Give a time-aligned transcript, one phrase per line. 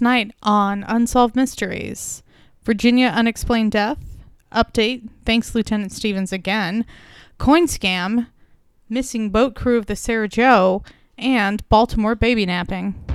[0.00, 2.22] tonight on Unsolved Mysteries
[2.64, 3.98] Virginia Unexplained Death,
[4.50, 6.86] Update, thanks Lieutenant Stevens again,
[7.36, 8.28] Coin Scam,
[8.88, 10.82] Missing Boat Crew of the Sarah Joe,
[11.18, 13.09] and Baltimore Baby Napping.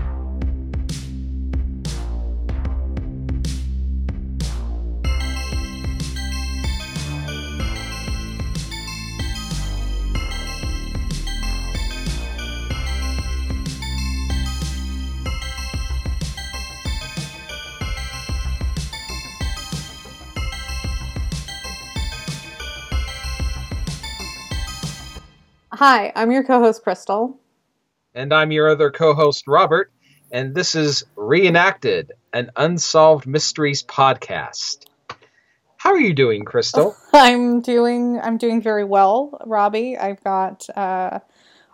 [25.87, 27.39] Hi, I'm your co-host Crystal.
[28.15, 29.91] And I'm your other co host, Robert,
[30.31, 34.87] and this is Reenacted, an Unsolved Mysteries podcast.
[35.77, 36.95] How are you doing, Crystal?
[37.13, 39.95] I'm doing I'm doing very well, Robbie.
[39.95, 41.19] I've got uh,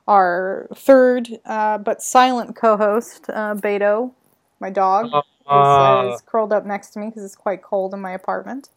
[0.10, 4.12] our third uh, but silent co-host, uh, Beto,
[4.60, 5.10] my dog,
[5.48, 8.68] Uh, is, is curled up next to me because it's quite cold in my apartment.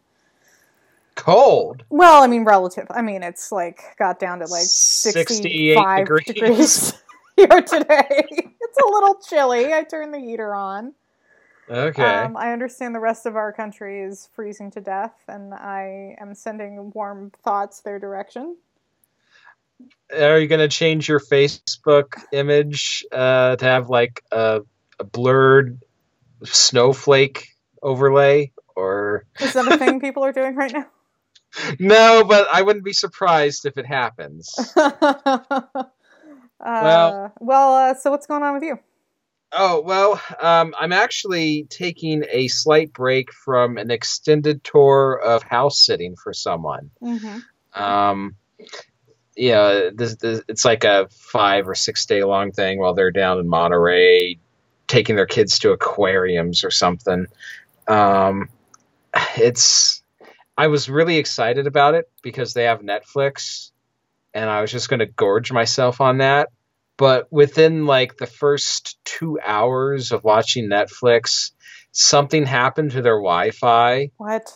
[1.15, 1.85] Cold.
[1.91, 2.87] Well, I mean, relative.
[2.91, 6.25] I mean, it's like got down to like 68 65 degrees.
[6.27, 6.93] degrees
[7.37, 8.27] here today.
[8.31, 9.73] it's a little chilly.
[9.73, 10.95] I turned the heater on.
[11.69, 12.05] Okay.
[12.05, 16.35] Um, I understand the rest of our country is freezing to death, and I am
[16.35, 18.57] sending warm thoughts their direction.
[20.13, 24.61] are you going to change your Facebook image uh, to have like a,
[24.99, 25.81] a blurred
[26.43, 27.49] snowflake
[27.83, 28.53] overlay?
[28.77, 29.25] Or.
[29.41, 30.87] Is that a thing people are doing right now?
[31.79, 34.73] No, but I wouldn't be surprised if it happens.
[34.77, 34.99] uh,
[36.61, 37.75] well, well.
[37.75, 38.79] Uh, so what's going on with you?
[39.57, 45.79] Oh, well, um, I'm actually taking a slight break from an extended tour of house
[45.79, 46.91] sitting for someone.
[47.01, 47.81] Mm-hmm.
[47.81, 48.35] Um,
[49.37, 53.39] yeah, this, this, it's like a five or six day long thing while they're down
[53.39, 54.39] in Monterey,
[54.89, 57.27] taking their kids to aquariums or something.
[57.87, 58.49] Um,
[59.37, 60.03] it's,
[60.57, 63.71] I was really excited about it because they have Netflix,
[64.33, 66.49] and I was just going to gorge myself on that.
[66.97, 71.51] But within like the first two hours of watching Netflix,
[71.91, 74.49] something happened to their Wi Fi What?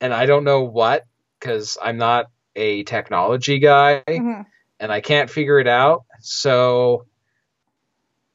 [0.00, 1.04] and I don't know what
[1.38, 4.46] because I'm not a technology guy Mhm.
[4.80, 6.04] and I can't figure it out.
[6.20, 7.06] So,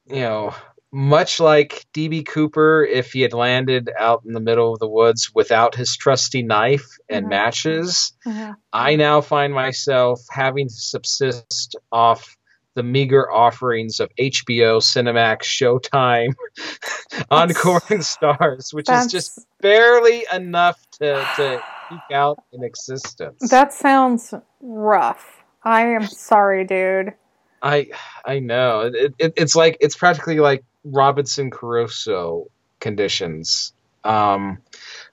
[0.07, 0.53] you know,
[0.91, 5.31] much like DB Cooper, if he had landed out in the middle of the woods
[5.35, 7.29] without his trusty knife and Mhm.
[7.29, 8.55] matches, Mhm.
[8.73, 12.35] I now find myself having to subsist off
[12.75, 16.33] the meager offerings of HBO, Cinemax, Showtime,
[17.29, 21.61] Encore, and Stars, which is just barely enough to, to
[21.91, 23.49] eke out in existence.
[23.49, 25.43] That sounds rough.
[25.63, 27.13] I am sorry, dude.
[27.61, 27.89] I
[28.25, 32.49] I know it, it, it's like it's practically like Robinson Crusoe
[32.79, 33.73] conditions.
[34.03, 34.59] Um,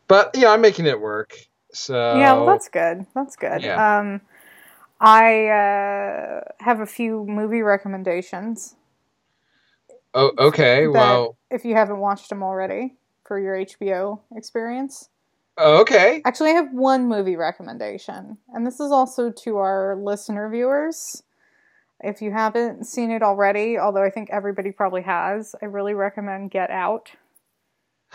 [0.08, 1.36] but yeah, I'm making it work.
[1.72, 3.06] So yeah, well, that's good.
[3.14, 3.62] That's good.
[3.62, 3.98] Yeah.
[3.98, 4.20] Um,
[5.00, 8.76] I uh, have a few movie recommendations.
[10.14, 10.86] oh, okay.
[10.86, 12.94] Well, if you haven't watched them already
[13.26, 15.10] for your HBO experience.
[15.58, 16.22] oh, okay.
[16.24, 21.22] Actually, I have one movie recommendation, and this is also to our listener viewers.
[22.00, 26.50] If you haven't seen it already, although I think everybody probably has, I really recommend
[26.50, 27.10] Get Out.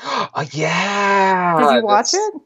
[0.04, 1.60] oh, yeah.
[1.60, 2.42] Did you watch that's- it?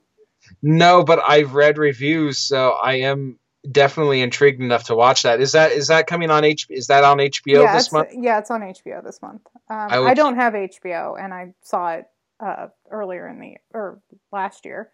[0.61, 3.39] No, but I've read reviews, so I am
[3.71, 5.41] definitely intrigued enough to watch that.
[5.41, 6.67] Is that is that coming on H?
[6.69, 8.09] Is that on HBO yeah, this month?
[8.13, 9.41] yeah, it's on HBO this month.
[9.69, 12.05] Um, I I, don't have HBO, and I saw it
[12.39, 13.99] uh, earlier in the or
[14.31, 14.91] last year.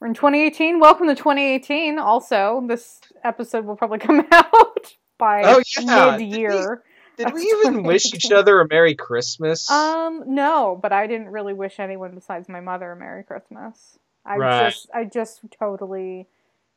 [0.00, 0.80] We're in 2018.
[0.80, 1.98] Welcome to 2018.
[1.98, 6.16] Also, this episode will probably come out by Oh, yeah.
[6.16, 6.82] mid-year.
[7.16, 9.70] Did we even wish each other a Merry Christmas?
[9.70, 13.98] Um, no, but I didn't really wish anyone besides my mother a Merry Christmas.
[14.26, 14.70] I Right.
[14.70, 16.26] just, I just totally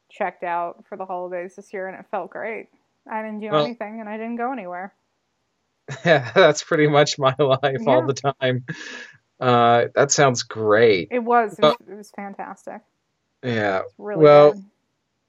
[0.10, 2.68] checked out for the holidays this year, and it felt great.
[3.10, 4.94] I didn't do Well- anything, and I didn't go anywhere.
[6.06, 7.90] yeah, that's pretty much my life Yeah.
[7.90, 8.66] all the time.
[9.40, 11.08] Uh, that sounds great.
[11.12, 12.82] It was, it was, it was fantastic.
[13.44, 13.82] Yeah.
[13.86, 14.64] It's really Well, good.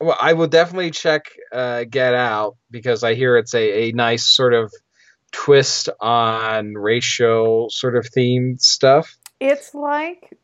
[0.01, 4.25] Well, I will definitely check uh, Get Out because I hear it's a, a nice
[4.27, 4.73] sort of
[5.33, 9.17] twist on racial sort of themed stuff.
[9.41, 10.39] It's like,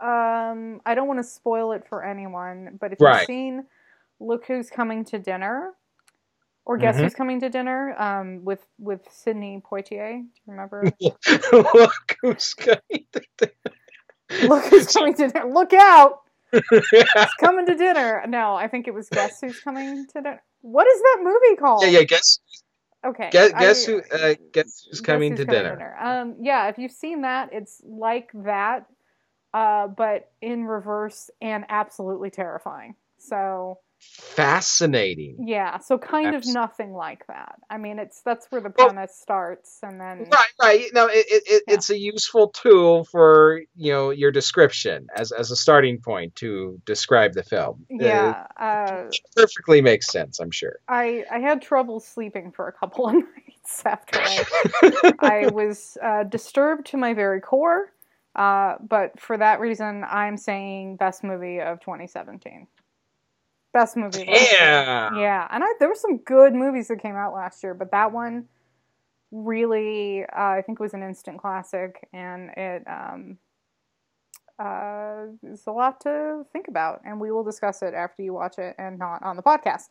[0.00, 3.20] um, I don't want to spoil it for anyone, but if Right.
[3.20, 3.64] you've seen
[4.20, 5.72] Look Who's Coming to Dinner,
[6.64, 7.00] or Guess Mhm.
[7.04, 10.84] Who's Coming to Dinner, um, with with Sidney Poitier, do you remember?
[11.52, 14.46] Look who's coming to dinner.
[14.46, 15.52] Look Who's Coming to Dinner.
[15.52, 16.20] Look out!
[16.52, 16.62] Dinner.
[16.92, 18.24] It's coming to dinner.
[18.28, 20.42] No, I think it was Guess Who's Coming to Dinner.
[20.62, 21.82] What is that movie called?
[21.84, 22.02] yeah, yeah.
[22.04, 22.38] Guess
[23.06, 23.28] Okay.
[23.30, 23.98] Guess, I- guess who?
[24.12, 25.96] Uh, guess who's Guess coming Who's to dinner?
[26.00, 28.86] Um, yeah, if you've seen that, it's like that,
[29.54, 32.96] uh, but in reverse and absolutely terrifying.
[33.18, 35.36] So Fascinating.
[35.48, 37.56] yeah, so kind of nothing like that.
[37.68, 40.84] I mean, it's that's where the Well- premise starts, and then Right, right.
[40.94, 41.74] No, it, it, it Yeah.
[41.74, 46.80] it's a useful tool for you know your description as as a starting point to
[46.86, 47.84] describe the film.
[47.90, 50.38] yeah, uh, it perfectly makes sense.
[50.38, 50.78] I'm sure.
[50.88, 54.44] I I had trouble sleeping for a couple of nights after I
[55.18, 57.92] I was uh, disturbed to my very core.
[58.36, 62.68] Uh, but for that reason, I'm saying best movie of 2017.
[63.80, 64.22] Best movie.
[64.22, 64.60] of last year.
[64.60, 65.18] Yeah.
[65.18, 68.12] Yeah, and I, there were some good movies that came out last year, but that
[68.12, 68.46] one
[69.30, 70.28] really, uh,
[70.58, 73.38] I think, was an instant classic, and it um,
[74.58, 78.58] uh, is a lot to think about, and we will discuss it after you watch
[78.58, 79.88] it and not on the podcast.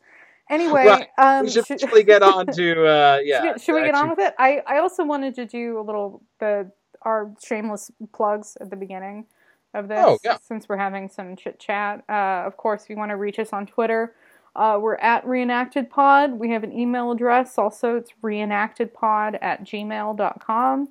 [0.50, 1.08] Anyway, Right.
[1.18, 3.52] um, we should should- probably get on to uh, yeah.
[3.52, 4.34] should, should we get on with it?
[4.38, 6.70] I, I also wanted to do a little the
[7.02, 9.26] our shameless plugs at the beginning
[9.74, 10.38] of this Oh, yeah.
[10.42, 12.02] since we're having some chit chat.
[12.08, 14.14] Uh, of course, if you want to reach us on Twitter,
[14.56, 16.32] uh, we're at reenacted pod.
[16.32, 17.96] We have an email address also.
[17.96, 20.88] It's reenactedpod at gmail.com.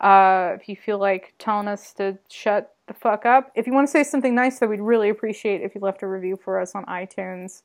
[0.00, 3.86] Uh, if you feel like telling us to shut the fuck up, if you want
[3.86, 6.74] to say something nice, though, we'd really appreciate if you left a review for us
[6.74, 7.62] on iTunes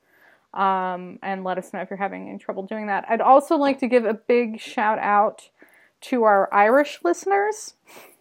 [0.53, 3.05] um, and let us know if you're having any trouble doing that.
[3.07, 5.49] I'd also like to give a big shout out
[6.01, 7.75] to our Irish listeners.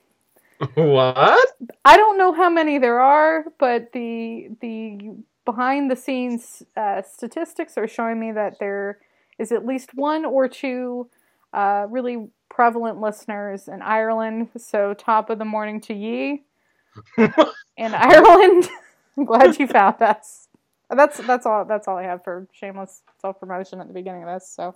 [0.75, 1.49] What?
[1.85, 7.77] I don't know how many there are, but the the behind the scenes uh, statistics
[7.77, 8.99] are showing me that there
[9.39, 11.09] is at least one or two
[11.53, 14.49] uh, really prevalent listeners in Ireland.
[14.57, 16.45] So top of the morning to ye
[17.19, 18.69] in Ireland.
[19.17, 20.49] I'm glad you found us.
[20.91, 24.29] That's that's all that's all I have for shameless self promotion at the beginning of
[24.29, 24.49] this.
[24.49, 24.75] So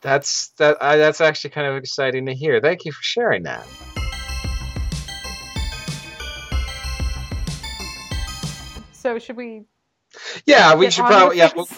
[0.00, 0.82] That's that.
[0.82, 2.60] I, that's actually kind of exciting to hear.
[2.60, 3.66] Thank you for sharing that.
[9.08, 9.64] So should we?
[10.46, 11.68] Yeah, we should probably yeah we'll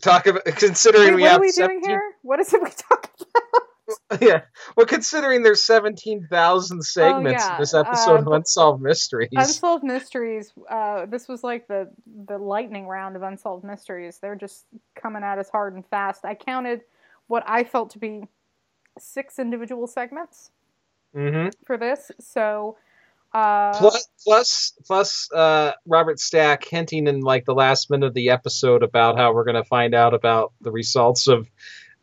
[0.00, 2.12] talk about considering Wait, we what have are we 17 doing here?
[2.22, 3.42] What is it we talk about?
[4.22, 4.42] yeah.
[4.76, 7.54] Well, considering there's 17,000 segments Oh, yeah.
[7.56, 9.28] in this episode Uh, of Unsolved Mysteries.
[9.36, 10.52] Unsolved Mysteries.
[10.70, 11.90] Uh, this was like the
[12.26, 14.18] the lightning round of Unsolved Mysteries.
[14.18, 16.24] They're just coming at us hard and fast.
[16.24, 16.82] I counted
[17.28, 18.24] what I felt to be
[18.98, 20.50] six individual segments
[21.14, 22.10] hmm for this.
[22.20, 22.76] So,
[23.34, 28.30] uh, Plus, plus, plus, uh, Robert Stack hinting in like the last minute of the
[28.30, 31.48] episode about how we're going to find out about the results of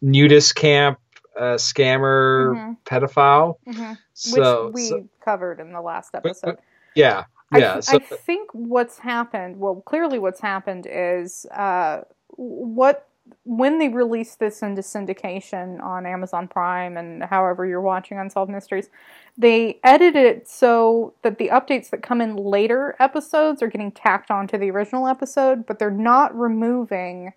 [0.02, 0.98] nudist camp,
[1.38, 2.78] uh, scammer, Mhm.
[2.86, 3.56] pedophile.
[3.68, 6.58] mhm, So, which we so- covered in the last episode.
[6.96, 7.74] yeah, I, yeah.
[7.74, 12.02] th- so, I think what's happened, well, clearly what's happened is uh,
[12.38, 13.08] what
[13.44, 18.90] when they release this into syndication on Amazon Prime and however you're watching Unsolved Mysteries,
[19.38, 24.31] they edit it so that the updates that come in later episodes are getting tacked
[24.31, 27.34] onto the original episode, but they're not removing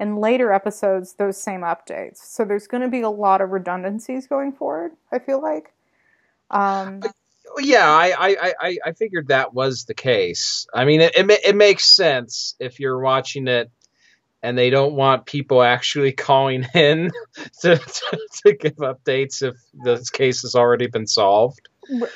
[0.00, 2.18] in later episodes those same updates.
[2.18, 4.92] So there's going to be a lot of redundancies going forward.
[5.12, 5.72] I feel like.
[6.50, 7.00] Um,
[7.58, 10.66] yeah, I, I, I- I, figured that was the case.
[10.74, 13.70] I mean, it, it, it makes sense if you're watching it
[14.44, 17.10] and they don't want people actually calling in
[17.62, 21.68] to, to, to give updates if this case has already been solved.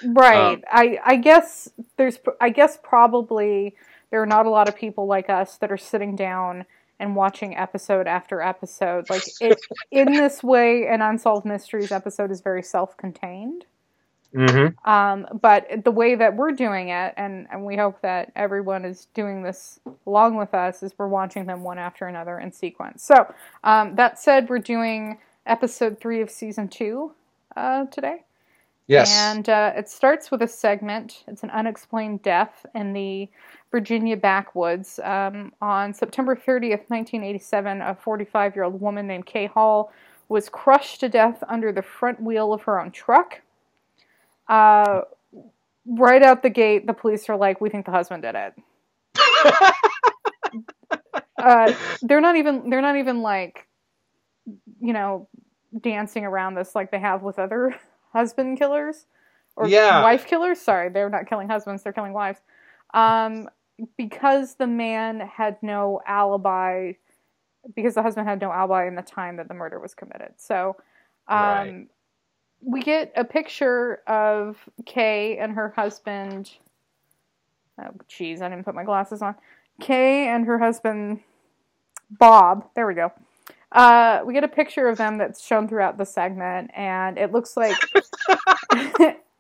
[0.05, 0.55] Right.
[0.55, 3.75] Um, I I guess there's I guess probably
[4.11, 6.65] there are not a lot of people like us that are sitting down
[6.99, 9.11] and watching episode after episode.
[9.11, 13.67] Like it, in this way, an unsolved mysteries episode is very self-contained.
[14.35, 14.89] Mm-hmm.
[14.89, 19.09] Um, but the way that we're doing it, and, and we hope that everyone is
[19.15, 23.03] doing this along with us, is we're watching them one after another in sequence.
[23.03, 23.33] So
[23.65, 27.13] um, that said, we're doing episode three of season two
[27.57, 28.25] uh, today.
[28.87, 29.15] Yes.
[29.19, 31.25] And uh, it starts with a segment.
[31.27, 33.29] It's an unexplained death in the
[33.71, 34.99] Virginia backwoods.
[35.05, 39.93] Um, on September 30th, 1987, a 45 year old woman named Kay Hall
[40.31, 43.43] was crushed to death under the front wheel of her own truck.
[44.49, 45.03] Uh,
[45.87, 48.55] right out the gate, the police are like, We think the husband did it.
[51.41, 53.69] Uh, they're not even they're not even like
[54.81, 55.29] you know
[55.81, 57.75] dancing around this like they have with other
[58.13, 59.07] husband killers
[59.57, 60.01] or Yeah.
[60.03, 62.41] wife killers sorry they're not killing husbands they're killing wives
[62.95, 63.49] um
[63.97, 66.93] because the man had no alibi
[67.75, 70.77] because the husband had no alibi in the time that the murder was committed so
[71.29, 71.89] um Right.
[72.63, 76.53] We get a picture of Kay and her husband.
[77.81, 79.35] Oh jeez i didn't put my glasses on.
[79.81, 81.21] Kay and her husband
[82.11, 83.13] Bob, there we go,
[83.71, 87.57] Uh, we get a picture of them that's shown throughout the segment, and it looks
[87.57, 87.77] like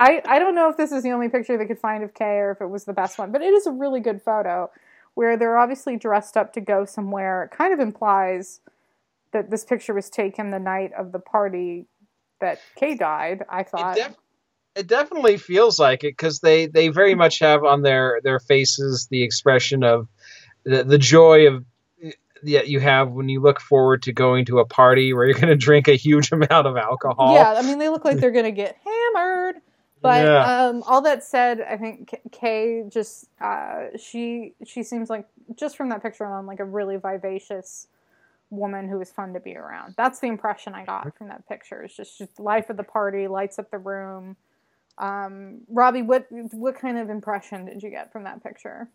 [0.01, 2.39] I I don't know if this is the only picture they could find of Kay
[2.39, 4.71] or if it was the best one, but it is a really good photo
[5.15, 7.43] where they're obviously dressed up to go somewhere.
[7.43, 8.61] It kind of implies
[9.33, 11.87] that this picture was taken the night of the party
[12.41, 13.45] that Kay died.
[13.51, 13.97] I thought.
[13.99, 14.17] It, def-
[14.77, 19.09] it definitely feels like it because they they very much have on their their faces
[19.11, 20.09] the expression of
[20.65, 21.65] the, the joy of
[22.45, 25.49] that you have when you look forward to going to a party where you're going
[25.49, 27.35] to drink a huge amount of alcohol.
[27.35, 29.57] Yeah, I mean they look like they're going to get hammered.
[30.01, 30.67] But Yeah.
[30.69, 35.27] um, all that said, I think K- Kay just uh, she she seems like
[35.57, 37.89] just from that picture on like a really vivacious
[38.51, 39.95] woman who was fun to be around.
[39.97, 41.83] That's the impression I got from that picture.
[41.83, 44.37] It's just, just life of the party, lights up the room.
[44.97, 48.89] Um, Robbie, what what kind of impression did you get from that picture?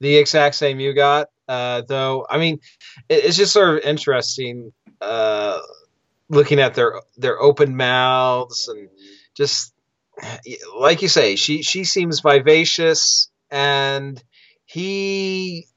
[0.00, 1.28] the exact same you got.
[1.48, 2.60] Uh, though, I mean,
[3.08, 5.60] it, it's just sort of interesting uh,
[6.28, 8.88] looking at their their open mouths and
[9.34, 9.72] just
[10.78, 14.22] like you say, she she seems vivacious and
[14.64, 15.68] he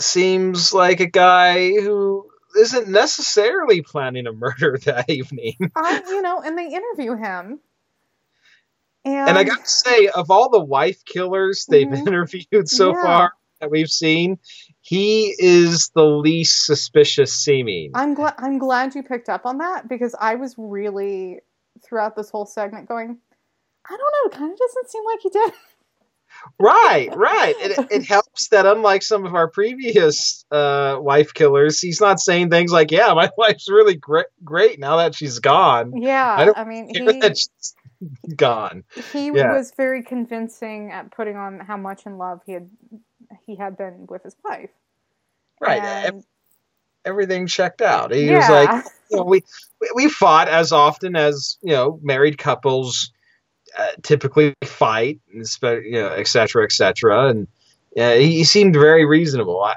[0.00, 2.28] seems like a guy who
[2.58, 5.56] isn't necessarily planning a murder that evening.
[5.76, 7.60] I, you know, and they interview him,
[9.04, 12.06] and, And I got to say, of all the wife killers they've Mhm.
[12.06, 13.02] interviewed so Yeah.
[13.02, 14.38] far that we've seen,
[14.80, 17.92] he is the least suspicious seeming.
[17.94, 21.40] I'm glad I'm glad you picked up on that because I was really
[21.82, 23.18] throughout this whole segment going,
[23.86, 25.52] I don't know, it kind of doesn't seem like he did.
[26.58, 27.54] right, right.
[27.58, 32.50] It, it helps that unlike some of our previous uh, wife killers, he's not saying
[32.50, 36.58] things like, "Yeah, my wife's really great, great now that she's gone." I Yeah, don't
[36.58, 37.74] I, mean, he that she's
[38.36, 38.84] gone.
[39.12, 39.56] he yeah.
[39.56, 42.70] was very convincing at putting on how much in love he had
[43.46, 44.70] he had been with his wife.
[45.60, 45.82] Right.
[45.82, 46.24] And-
[47.04, 48.12] Everything checked out.
[48.12, 49.42] He yeah, was like, you know, we
[49.80, 53.12] we- we fought as often as you know married couples
[53.78, 57.46] uh, typically fight, and you know, et cetera, et cetera, and
[57.96, 59.62] yeah, he, seemed very reasonable.
[59.62, 59.74] I,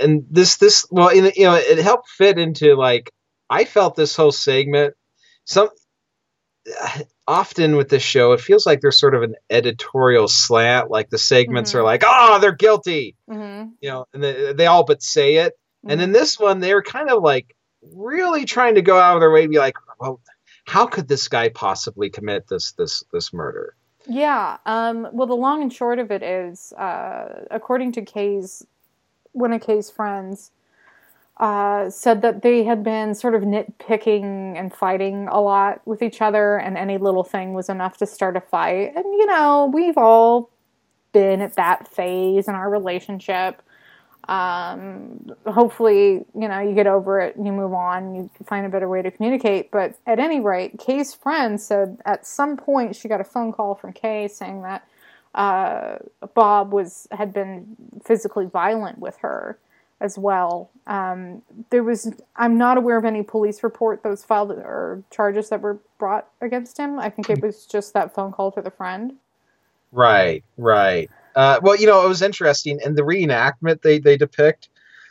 [0.00, 3.10] and this this well, in, you know, it helped fit into like
[3.48, 4.94] I felt this whole segment.
[5.44, 5.68] Some
[7.28, 10.90] often with this show, it feels like there's sort of an editorial slant.
[10.90, 11.76] Like the segments Mhm.
[11.76, 15.52] are like, oh, they're guilty, hmm you know, and they, they all but say it.
[15.88, 17.54] And in this one, they were kind of like
[17.94, 20.20] really trying to go out of their way to be like, well,
[20.66, 23.74] how could this guy possibly commit this this this murder?
[24.08, 24.58] Yeah.
[24.66, 28.64] Um, well, the long and short of it is, uh, according to Kay's,
[29.32, 30.52] one of Kay's friends,
[31.38, 36.22] uh, said that they had been sort of nitpicking and fighting a lot with each
[36.22, 38.92] other, and any little thing was enough to start a fight.
[38.94, 40.50] And, you know, we've all
[41.12, 43.60] been at that phase in our relationship.
[44.28, 48.88] Um, hopefully, you know, you get over it, you move on, you find a better
[48.88, 49.70] way to communicate.
[49.70, 53.74] But at any rate, Kay's friend said at some point she got a phone call
[53.74, 54.86] from Kay saying that
[55.34, 55.98] uh,
[56.34, 59.58] Bob was had been physically violent with her
[60.00, 60.70] as well.
[60.86, 65.50] Um, there was I'm not aware of any police report that was filed or charges
[65.50, 66.98] that were brought against him.
[66.98, 69.14] I think it was just that phone call to the friend.
[69.92, 71.10] Right, right.
[71.36, 74.70] Uh, well, you know, it was interesting in the reenactment they they depict.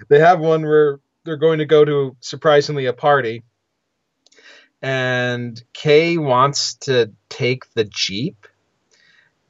[0.10, 3.44] They have one where they're going to go to surprisingly a party,
[4.82, 8.48] and Kay wants to take the jeep,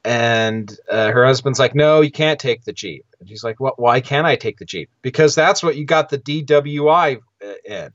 [0.04, 3.78] and uh, her husband's like, "No, you can't take the jeep." And she's like, "What?
[3.78, 4.90] Why can't I take the jeep?
[5.00, 7.20] Because that's what you got the DWI
[7.64, 7.90] in."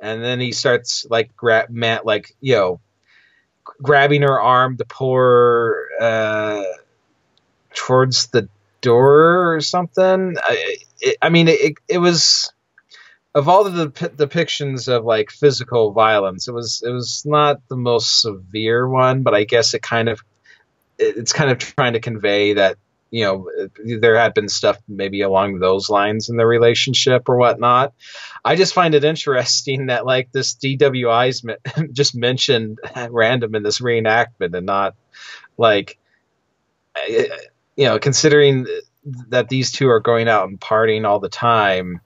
[0.00, 2.80] And then he starts like grab Matt, like you know,
[3.82, 6.62] grabbing her arm to pull her uh,
[7.78, 8.48] towards the
[8.80, 10.36] door or something.
[10.42, 12.52] I, it, I mean, it, it was
[13.34, 17.76] of all the dep- depictions of like physical violence, it was it was not the
[17.76, 20.20] most severe one, but I guess it kind of
[20.98, 22.78] it- it's kind of trying to convey that
[23.10, 23.48] you know
[24.00, 27.94] there had been stuff maybe along those lines in the relationship or whatnot.
[28.44, 31.54] I just find it interesting that like this DWI's me-
[31.92, 32.80] just mentioned
[33.10, 34.94] random in this reenactment and not
[35.56, 35.98] like
[37.78, 38.66] you know considering
[39.28, 42.00] that these two are going out and partying all the time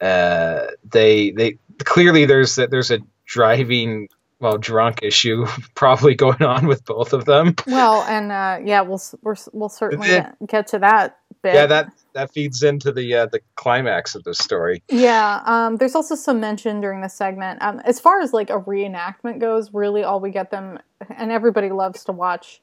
[0.00, 4.08] uh they they clearly there's that there's a driving
[4.38, 9.00] well drunk issue probably going on with both of them Well, and uh, yeah, we'll
[9.22, 11.54] we're, we'll certainly get to that bit.
[11.54, 15.94] yeah that that feeds into the uh, the climax of the story Yeah, um, there's
[15.94, 17.62] also some mention during the segment.
[17.62, 20.78] Um, as far as like a reenactment goes, really all we get them,
[21.16, 22.60] and everybody loves to watch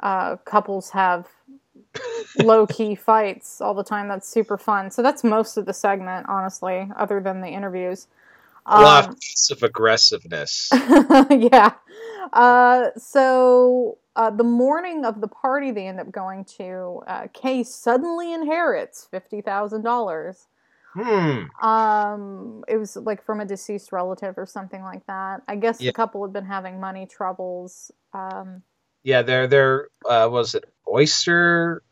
[0.00, 1.26] uh, couples have
[2.34, 4.08] low key fights all the time.
[4.08, 4.90] That's super fun.
[4.90, 8.08] So that's most of the segment, honestly, other than the interviews.
[8.66, 10.70] A lot Um, of passive aggressiveness.
[11.30, 11.74] yeah.
[12.32, 17.62] Uh, so uh, the morning of the party they end up going to, uh, Kay
[17.64, 20.46] suddenly inherits fifty thousand dollars.
[20.94, 21.44] Hmm.
[21.66, 25.42] Um, it was like from a deceased relative or something like that.
[25.48, 25.90] I guess Yeah.
[25.90, 27.90] the couple had been having money troubles.
[28.12, 28.62] Um,
[29.02, 31.82] Yeah, their their uh, was it oyster,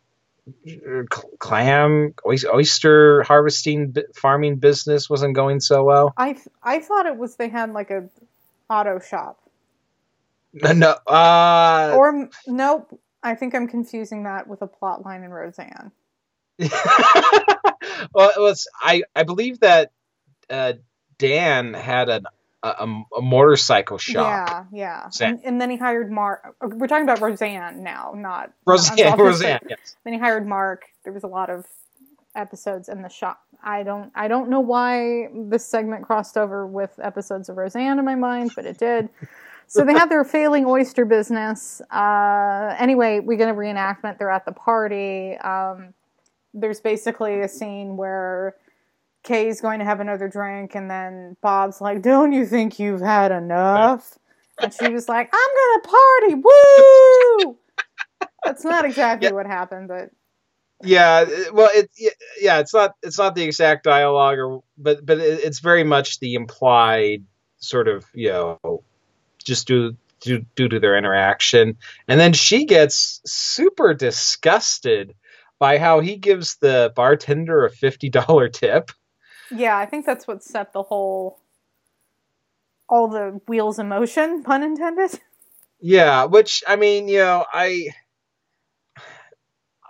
[1.39, 6.13] clam, oyster harvesting farming business wasn't going so well.
[6.17, 8.09] I th- I thought it was they had like a
[8.71, 9.39] auto shop
[10.53, 13.01] No, no uh, or nope.
[13.23, 15.93] I think I'm confusing that with a plot line in Roseanne.
[16.59, 19.93] well, it was I I believe that
[20.49, 20.75] uh,
[21.19, 22.27] Dan had an,
[22.79, 24.69] a a motorcycle shop.
[24.73, 25.27] Yeah, yeah.
[25.27, 26.57] And, and then he hired Mark.
[26.61, 29.97] We're talking about Roseanne now, not Roseanne, not Roseanne, yes.
[30.05, 30.85] Then he hired Mark.
[31.05, 31.67] There was a lot of
[32.35, 33.41] episodes in the shop.
[33.63, 38.05] I don't I don't know why this segment crossed over with episodes of Roseanne in
[38.05, 39.09] my mind, but it did.
[39.67, 41.81] So they have their failing oyster business.
[41.91, 44.19] Uh, anyway, we get a reenactment.
[44.19, 45.37] They're at the party.
[45.39, 45.95] Um,
[46.55, 48.55] there's basically a scene where
[49.27, 53.33] Kay's going to have another drink, and then Bob's like, "Don't you think you've had
[53.33, 54.19] enough?"
[54.63, 55.51] And she was like, "I'm
[55.85, 57.59] gonna party, woo!"
[58.45, 59.33] That's not exactly Yeah.
[59.33, 60.11] what happened, but
[60.83, 61.91] Yeah, uh, well, it
[62.41, 66.21] yeah, it's not it's not the exact dialogue, or but but it, it's very much
[66.21, 67.25] the implied
[67.59, 68.85] sort of you know
[69.45, 71.77] just due due due to their interaction,
[72.09, 75.15] and then she gets super disgusted
[75.59, 78.91] by how he gives the bartender a fifty dollar tip.
[79.51, 81.39] Yeah, I think that's what set the whole
[82.89, 85.21] all the wheels in motion, pun intended.
[85.81, 87.89] Yeah, which I mean, you know, I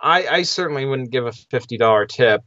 [0.01, 2.43] I, I certainly wouldn't give a fifty dollar tip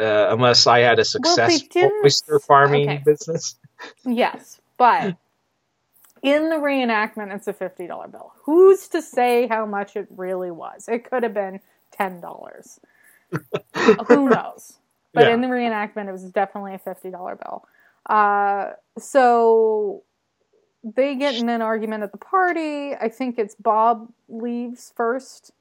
[0.00, 3.02] uh, unless I had a successful didn't- oyster farming okay.
[3.04, 3.56] business.
[4.04, 5.16] Yes, but
[6.22, 8.32] in the reenactment, it's a fifty dollar bill.
[8.44, 10.88] Who's to say how much it really was?
[10.88, 11.58] It could have been
[11.90, 12.78] ten dollars.
[14.06, 14.78] Who knows?
[15.12, 15.34] But Yeah.
[15.34, 17.66] in the reenactment, it was definitely a fifty dollar bill.
[18.06, 20.02] Uh, so
[20.82, 22.94] they get in an argument at the party.
[22.94, 25.52] I think it's Bob leaves first,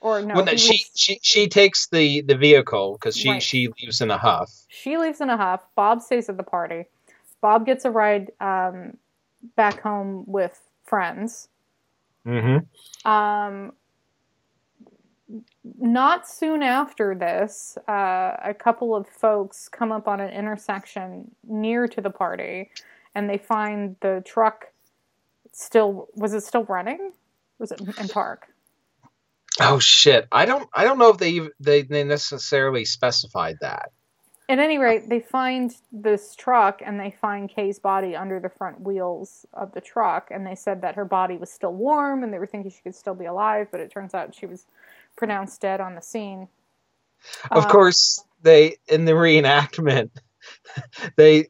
[0.00, 0.34] or no?
[0.36, 3.42] well, no, she, leaves- she she takes the the vehicle because she Right.
[3.42, 4.50] she leaves in a huff.
[4.68, 5.62] She leaves in a huff.
[5.74, 6.86] Bob stays at the party.
[7.40, 8.96] Bob gets a ride um,
[9.56, 11.48] back home with friends.
[12.24, 13.10] Mm-hmm.
[13.10, 13.72] Um,
[15.78, 21.88] not soon after this, uh, a couple of folks come up on an intersection near
[21.88, 22.70] to the party,
[23.14, 24.66] and they find the truck
[25.52, 26.08] still.
[26.14, 27.12] Was it still running?
[27.58, 28.48] Was it in park?
[29.60, 30.26] Oh shit!
[30.32, 33.92] I don't I don't know if they they they necessarily specified that.
[34.48, 38.80] At any rate, they find this truck and they find Kay's body under the front
[38.80, 40.28] wheels of the truck.
[40.30, 42.94] And they said that her body was still warm and they were thinking she could
[42.94, 44.66] still be alive, but it turns out she was
[45.16, 46.48] pronounced dead on the scene.
[47.50, 50.10] Of Um, course, they in the reenactment,
[51.16, 51.48] they,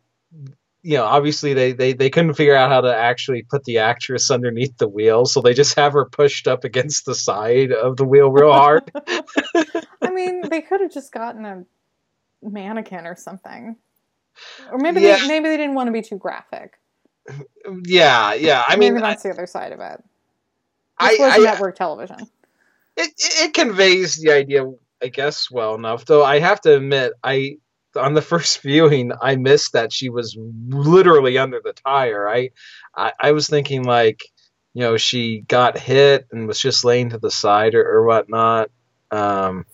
[0.82, 4.30] you know, obviously they, they they couldn't figure out how to actually put the actress
[4.30, 8.04] underneath the wheel, so they just have her pushed up against the side of the
[8.04, 8.90] wheel real hard.
[10.02, 11.64] I mean, they could have just gotten a
[12.42, 13.76] mannequin or something.
[14.70, 15.18] Or maybe Yeah.
[15.18, 16.78] they, maybe they didn't want to be too graphic.
[17.84, 18.64] yeah, yeah.
[18.66, 20.02] I mean, maybe I, that's the other side of it.
[20.98, 22.18] I, was I- network television.
[23.02, 24.64] It, it conveys the idea,
[25.02, 26.04] I guess, well enough.
[26.04, 27.56] Though I have to admit, I
[27.96, 32.28] on the first viewing, I missed that she was literally under the tire.
[32.28, 32.50] I
[32.96, 34.22] I, I was thinking like,
[34.74, 38.70] you know, she got hit and was just laying to the side or, or whatnot.
[39.10, 39.66] Um,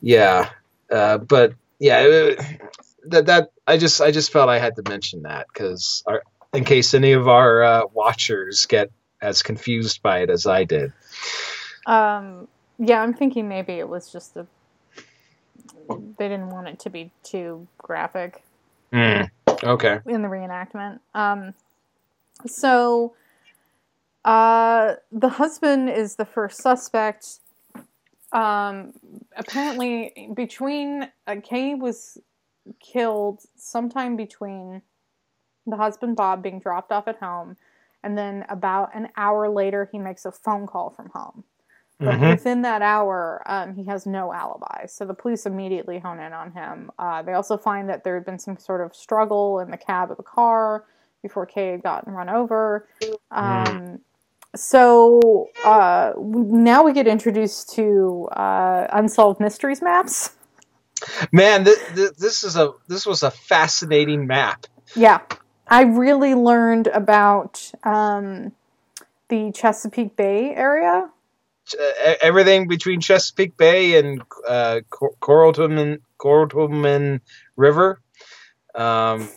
[0.00, 0.50] yeah,
[0.90, 2.02] uh, but yeah,
[3.06, 6.02] that that I just I just felt I had to mention that because
[6.52, 10.92] in case any of our uh, watchers get as confused by it as I did.
[11.86, 14.46] Um, yeah, I'm thinking maybe it was just a.
[16.18, 18.42] They didn't want it to be too graphic
[18.92, 19.28] Mm,
[19.64, 19.98] okay.
[20.06, 21.00] in the reenactment.
[21.14, 21.54] Um,
[22.46, 23.14] so,
[24.24, 27.40] uh, the husband is the first suspect.
[28.32, 28.92] Um,
[29.36, 32.18] apparently, between uh, Kay was
[32.80, 34.82] killed sometime between
[35.66, 37.56] the husband Bob being dropped off at home,
[38.02, 41.44] and then about an hour later, he makes a phone call from home.
[41.98, 42.30] But Mhm.
[42.30, 44.86] within that hour, um, he has no alibi.
[44.86, 46.90] So the police immediately hone in on him.
[46.98, 50.10] Uh, they also find that there had been some sort of struggle in the cab
[50.10, 50.84] of the car
[51.22, 52.88] before Kay had gotten run over.
[53.30, 54.00] Um,
[54.54, 60.30] so uh, now we get introduced to uh, unsolved mysteries maps.
[61.32, 61.80] Man, this,
[62.18, 64.66] this is a this was a fascinating map.
[64.94, 65.20] Yeah,
[65.66, 68.52] I really learned about um,
[69.28, 71.10] the Chesapeake Bay area.
[71.72, 77.20] Uh, everything between Chesapeake Bay and uh, Corrotoman Corrotoman
[77.56, 78.00] River.
[78.74, 79.28] Um,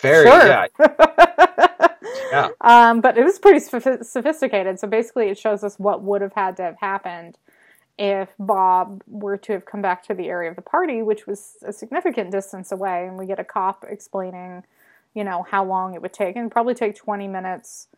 [0.00, 0.46] very sure.
[0.46, 0.66] yeah.
[2.32, 2.48] yeah.
[2.60, 4.80] Um, but it was pretty sophisticated.
[4.80, 7.38] So basically, it shows us what would have had to have happened
[7.98, 11.56] if Bob were to have come back to the area of the party, which was
[11.62, 14.64] a significant distance away, and we get a cop explaining,
[15.14, 17.88] you know, how long it would take, and probably take 20 minutes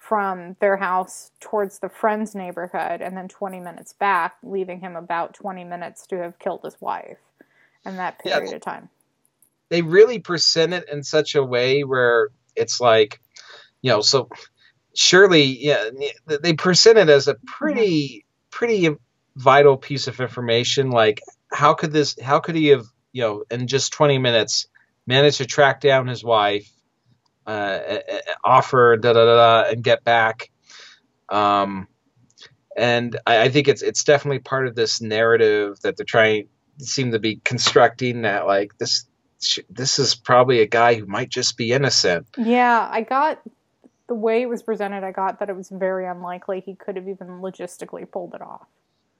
[0.00, 5.34] from their house towards the friend's neighborhood, and then 20 minutes back, leaving him about
[5.34, 7.18] 20 minutes to have killed his wife
[7.84, 8.88] in that period yeah, of time.
[9.68, 13.20] They really present it in such a way where it's like,
[13.82, 14.28] you know, so
[14.94, 15.90] surely, yeah,
[16.26, 18.88] they present it as a pretty, pretty
[19.36, 23.66] vital piece of information like how could this how could he have you know in
[23.66, 24.66] just 20 minutes
[25.06, 26.68] managed to track down his wife
[27.46, 27.78] uh,
[28.44, 30.50] offer da da da and get back.
[31.28, 31.88] Um,
[32.76, 36.48] and I, I, think it's it's definitely part of this narrative that they're trying
[36.78, 39.06] seem to be constructing that like this
[39.68, 42.26] this is probably a guy who might just be innocent.
[42.36, 43.40] Yeah i got
[44.06, 47.08] the way it was presented i got that it was very unlikely he could have
[47.08, 48.66] even logistically pulled it off.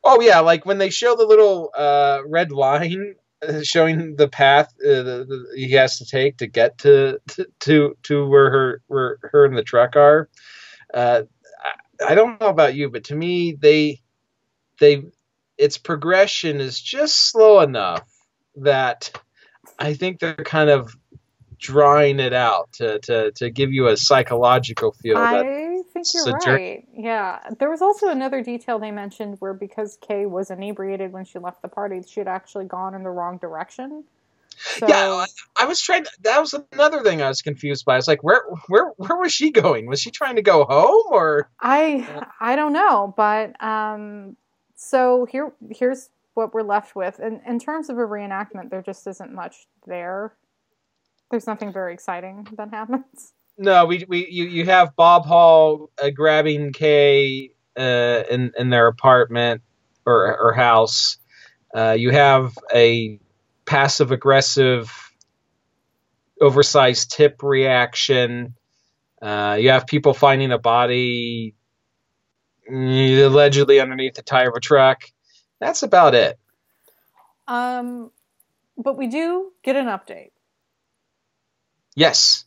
[0.03, 3.17] Oh yeah, like when they show the little uh, red line
[3.63, 7.21] showing the path uh, the, the, he has to take to get to
[7.61, 10.29] to to where her where her and the truck are.
[10.93, 11.23] Uh,
[12.01, 14.01] I, I don't know about you, but to me, they
[14.79, 15.05] they
[15.59, 18.09] its progression is just slow enough
[18.57, 19.11] that
[19.79, 20.97] I think they're kind of
[21.59, 25.19] drawing it out to, to, to give you a psychological feel.
[25.19, 25.70] I
[26.03, 26.87] think you're right.
[26.95, 27.41] Yeah.
[27.59, 31.63] There was also another detail they mentioned where because Kay was inebriated when she left
[31.63, 34.05] the party, she had actually gone in the wrong direction.
[34.57, 34.87] So...
[34.89, 35.25] Yeah,
[35.57, 36.05] I was trying.
[36.05, 37.97] To, that was another thing I was confused by.
[37.97, 39.87] It's like, where, where, where was she going?
[39.87, 42.07] Was she trying to go home, or I,
[42.41, 43.15] I don't know.
[43.17, 44.37] But um,
[44.75, 47.21] so here, here's what we're left with.
[47.21, 50.35] In in terms of a reenactment, there just isn't much there.
[51.31, 53.33] There's nothing very exciting that happens.
[53.63, 58.87] No, we we you, you have Bob Hall uh, grabbing Kay uh, in in their
[58.87, 59.61] apartment
[60.07, 61.19] or or house.
[61.75, 63.21] Uh, you have a
[63.67, 64.91] passive aggressive,
[66.41, 68.55] oversized tip reaction.
[69.21, 71.55] Uh, you have people finding a body
[72.73, 75.03] mm, allegedly underneath the tire of a truck.
[75.61, 76.39] That's about it.
[77.47, 78.11] Um,
[78.79, 80.31] but we do get an update.
[81.95, 82.47] Yes.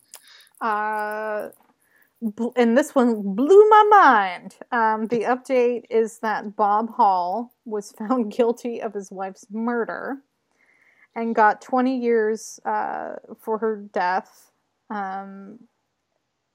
[0.63, 1.49] Uh,
[2.55, 4.55] and this one blew my mind.
[4.71, 10.19] Um, the update is that Bob Hall was found guilty of his wife's murder
[11.15, 14.51] and got 20 years uh, for her death.
[14.89, 15.59] Um,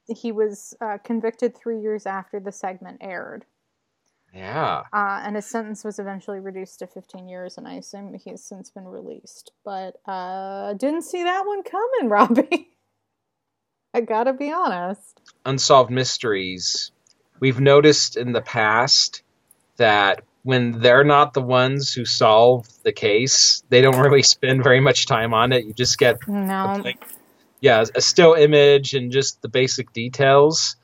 [0.06, 3.44] he was uh, convicted three years after the segment aired.
[4.34, 4.84] Yeah.
[4.92, 8.42] Uh, and his sentence was eventually reduced to 15 years, and I assume he has
[8.42, 9.52] since been released.
[9.64, 12.70] But uh, didn't see that one coming, Robbie.
[13.94, 15.20] I gotta be honest.
[15.44, 16.90] Unsolved mysteries.
[17.40, 19.22] We've noticed in the past
[19.76, 24.80] that when they're not the ones who solve the case, they don't really spend very
[24.80, 25.64] much time on it.
[25.64, 26.80] You just get no.
[26.84, 27.02] Like,
[27.60, 30.76] yeah, a still image and just the basic details.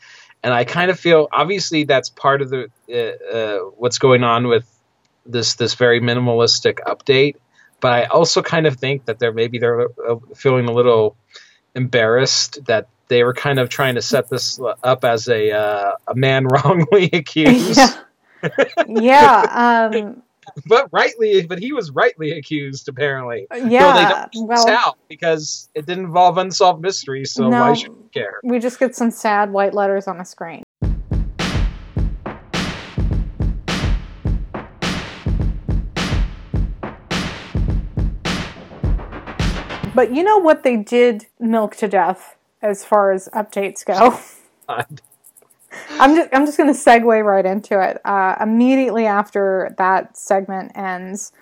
[0.42, 4.48] And I kind of feel obviously that's part of the uh, uh, what's going on
[4.48, 4.66] with
[5.24, 7.36] this this very minimalistic update.
[7.80, 11.16] But I also kind of think that they're maybe they're uh, feeling a little
[11.74, 16.16] embarrassed that they were kind of trying to set this up as a uh, a
[16.16, 17.78] man wrongly accused.
[17.78, 18.50] Yeah.
[18.88, 20.20] yeah um,
[20.66, 23.46] but rightly, but he was rightly accused apparently.
[23.54, 24.26] Yeah.
[24.32, 28.40] So well, out because it didn't involve unsolved mysteries, so no, why should we care?
[28.42, 30.64] We just get some sad white letters on the screen.
[39.94, 44.18] But you know what they did milk to death as far as updates go.
[45.90, 48.00] I'm just I'm just going to segue right into it.
[48.04, 51.32] Uh, immediately after that segment ends,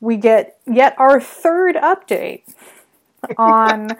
[0.00, 2.42] we get yet our third update
[3.38, 3.90] on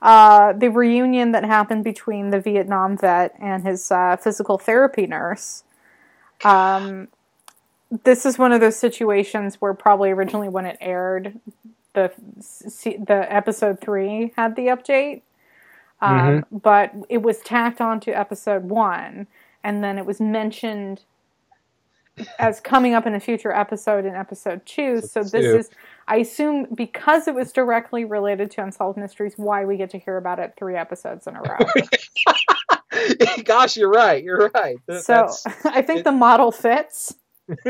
[0.00, 5.64] uh, the reunion that happened between the Vietnam vet and his uh, physical therapy nurse.
[6.44, 7.08] Um,
[8.04, 11.40] this is one of those situations where probably originally when it aired,
[11.94, 12.12] the
[12.82, 15.22] the episode three had the update,
[16.00, 16.56] um, mm-hmm.
[16.58, 19.26] but it was tacked on to episode one.
[19.64, 21.02] and then it was mentioned
[22.38, 25.00] as coming up in a future episode in episode two.
[25.00, 25.70] So this is,
[26.06, 30.16] I assume, because it was directly related to Unsolved Mysteries, why we get to hear
[30.16, 31.58] about it three episodes in a row.
[33.44, 34.22] Gosh, you're right.
[34.22, 34.76] You're right.
[35.00, 35.28] So
[35.64, 37.14] I think the model fits.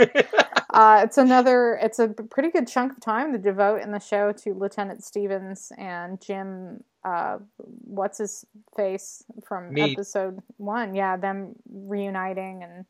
[0.71, 1.79] Uh, it's another.
[1.83, 5.73] It's a pretty good chunk of time to devote in the show to Lieutenant Stevens
[5.79, 6.85] and Jim.
[7.09, 8.45] Uh, what's his
[8.77, 9.93] face from Mead.
[9.93, 10.95] episode one?
[10.95, 12.85] Yeah, them reuniting and.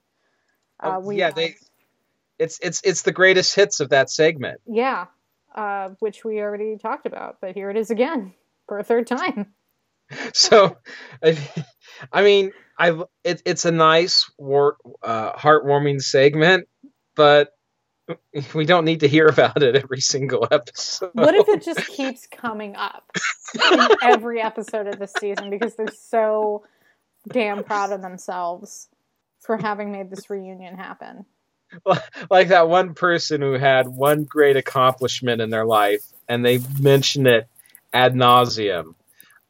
[0.83, 1.57] Uh, Oh, we, yeah, they-
[2.39, 4.61] it's it's it's the greatest hits of that segment.
[4.67, 5.07] Yeah,
[5.55, 8.35] uh, which we already talked about, but here it is again
[8.67, 9.55] for a third time.
[10.33, 10.79] So,
[11.23, 11.37] I,
[12.11, 16.67] I mean, I it, it's a nice, war, uh, heartwarming segment,
[17.15, 17.51] but
[18.55, 21.11] we don't need to hear about it every single episode.
[21.13, 23.11] What if it just keeps coming up
[23.73, 26.65] in every episode of this season because they're so
[27.29, 28.89] damn proud of themselves
[29.41, 31.25] for having made this reunion happen?
[32.31, 37.27] like that one person who had one great accomplishment in their life and they mention
[37.27, 37.47] it
[37.93, 38.95] ad nauseum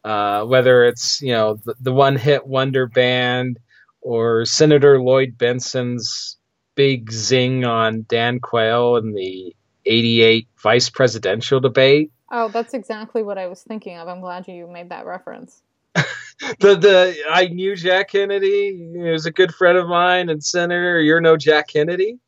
[0.04, 3.58] uh, whether it's you know the, the one hit wonder band
[4.00, 6.37] or senator lloyd bentsen's
[6.78, 9.52] big zing on dan quayle in the
[9.84, 14.06] 88 vice presidential debate Oh, that's exactly what I was thinking of.
[14.06, 15.62] I'm glad you made that reference.
[15.94, 21.00] the the i knew jack kennedy he was a good friend of mine and senator
[21.00, 22.18] you're no jack kennedy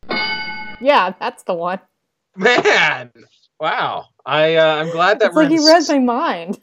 [0.81, 1.79] Yeah, that's the one.
[2.35, 3.13] man
[3.61, 6.59] wow i uh, i'm glad that It's like he read my mind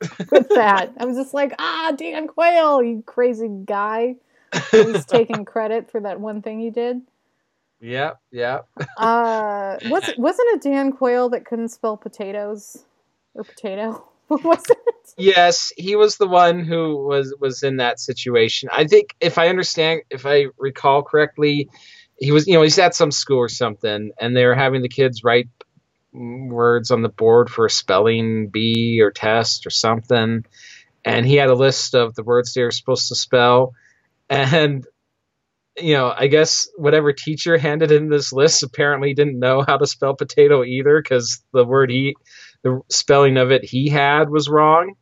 [0.30, 0.92] with that.
[0.98, 4.16] I was just like, ah, Dan Quayle, you crazy guy.
[4.70, 7.00] He's taking credit for that one thing he did.
[7.80, 8.68] Yep, yep.
[8.96, 12.84] Uh, was wasn't it Dan Quayle that couldn't spell potatoes
[13.34, 14.06] or potato?
[14.28, 14.78] Was it?
[15.16, 18.68] Yes, he was the one who was was in that situation.
[18.72, 21.68] I think if I understand, if I recall correctly,
[22.18, 24.88] he was you know he's at some school or something, and they were having the
[24.88, 25.48] kids write
[26.12, 30.44] words on the board for a spelling bee or test or something,
[31.04, 33.74] and he had a list of the words they were supposed to spell,
[34.28, 34.84] and
[35.78, 39.86] you know, I guess whatever teacher handed him this list apparently didn't know how to
[39.86, 42.16] spell potato either because the word he,
[42.62, 44.94] the spelling of it he had was wrong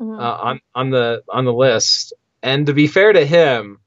[0.00, 0.18] Mhm.
[0.18, 2.14] uh, on on the on the list.
[2.42, 3.80] And to be fair to him,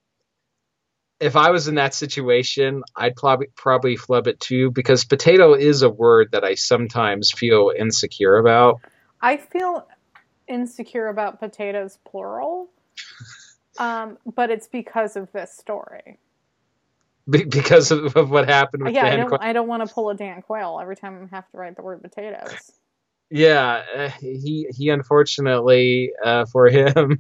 [1.20, 5.82] if I was in that situation, I'd probably probably flub it too because potato is
[5.82, 8.82] a word that I sometimes feel insecure about.
[9.22, 9.88] I feel
[10.48, 12.70] insecure about potatoes plural,
[13.80, 16.20] um, but it's because of this story.
[17.30, 19.26] Be- because of, of what happened with yeah, I Dan don't.
[19.26, 19.42] Quayle.
[19.42, 21.84] I don't want to pull a Dan Quayle every time I have to write the
[21.84, 22.72] word potatoes.
[23.32, 27.20] Yeah, uh, he he unfortunately uh, for him,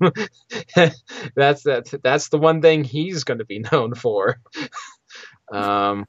[1.35, 4.37] that's that that's the one thing he's going to be known for.
[5.53, 6.05] um,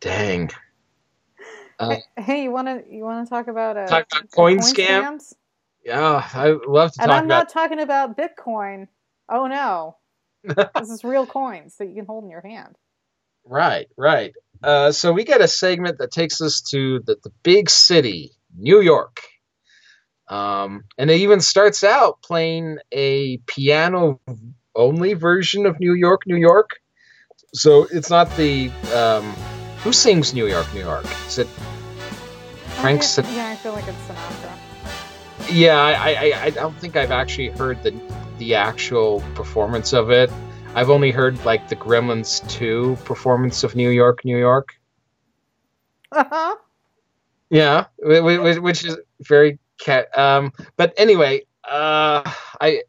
[0.00, 0.50] dang.
[1.78, 4.74] Uh, Hey, you want to you want to talk about a, Talk about coin scam?
[4.74, 5.34] scams?
[5.84, 7.00] yeah, I love to talk.
[7.00, 7.28] And I'm about.
[7.28, 8.88] not talking about Bitcoin.
[9.30, 9.96] Oh no,
[10.44, 12.76] this is real coins that you can hold in your hand.
[13.42, 14.34] Right, right.
[14.62, 18.82] Uh, so we get a segment that takes us to the, the big city, New
[18.82, 19.22] York.
[20.28, 24.20] Um, and it even starts out playing a piano
[24.76, 26.80] only version of New York, New York.
[27.54, 28.70] So it's not the.
[28.94, 29.34] Um,
[29.82, 31.06] who sings New York, New York?
[31.26, 31.48] Is it
[32.80, 35.50] Frank I Sin- yeah, I feel like it's Sinatra.
[35.50, 37.92] Yeah, I, I, I don't think I've actually heard the
[38.40, 40.30] the actual performance of it.
[40.74, 44.74] I've only heard like the Gremlins 2 performance of New York, New York.
[46.10, 46.56] Uh-huh.
[47.50, 50.16] Yeah, whi- whi- whi- which is very cat.
[50.16, 52.22] Um, but anyway, uh,
[52.60, 52.82] I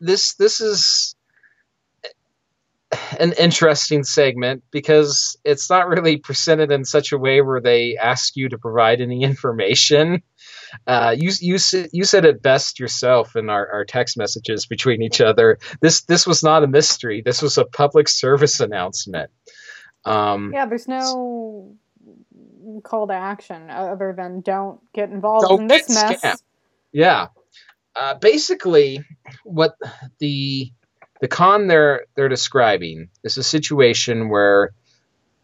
[0.00, 1.16] this this is
[3.18, 8.36] an interesting segment because it's not really presented in such a way where they ask
[8.36, 10.22] you to provide any information.
[10.86, 11.58] Uh, you you
[11.92, 15.58] you said it best yourself in our, our text messages between each other.
[15.80, 17.22] This this was not a mystery.
[17.24, 19.30] This was a public service announcement.
[20.04, 21.76] Um, Yeah, there's no
[22.82, 26.20] call to action other than don't get involved Don't in this mess.
[26.20, 26.42] scammed.
[26.92, 27.28] Yeah.
[27.94, 29.04] Uh, basically,
[29.44, 29.74] what
[30.18, 30.72] the
[31.20, 34.70] the con they're they're describing is a situation where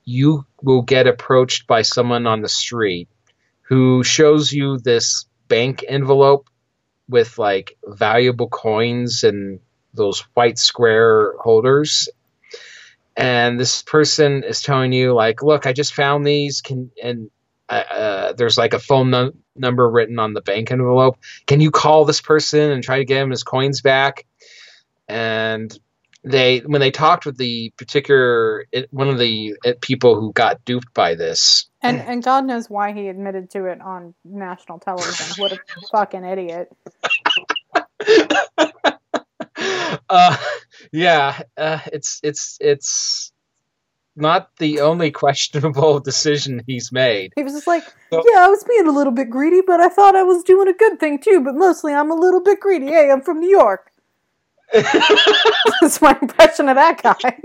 [0.04, 3.08] you will get approached by someone on the street
[3.68, 6.48] who shows you this bank envelope
[7.08, 9.60] with like valuable coins and
[9.92, 12.08] those white square holders.
[13.16, 16.62] And this person is telling you like look i just found these.
[16.62, 17.30] Can and
[17.68, 21.18] uh, uh, there's like a phone num- number written on the bank envelope.
[21.46, 24.24] Can you call this person and try to get him his coins back?
[25.08, 25.76] And
[26.24, 30.94] they when they talked with the particular one of the it, people who got duped
[30.94, 35.26] by this And and God knows why he admitted to it on national television.
[35.42, 35.58] What a
[35.92, 36.70] fucking idiot.
[40.08, 40.36] uh,
[40.92, 43.32] yeah, uh, it's it's it's
[44.16, 47.32] not the only questionable decision he's made.
[47.36, 49.88] He was just like, So- Yeah, I was being a little bit greedy, but I
[49.88, 52.86] thought I was doing a good thing too, but mostly I'm a little bit greedy.
[52.86, 53.92] Hey, I'm from New York.
[55.80, 57.40] That's my impression of that guy.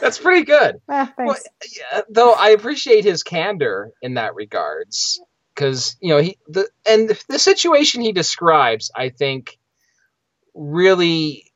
[0.00, 0.80] That's pretty good.
[0.88, 1.44] ah, thanks.
[1.76, 5.20] Yeah, though I appreciate his candor in that regards,
[5.54, 9.58] because you know he the and the situation he describes, I think,
[10.54, 11.52] really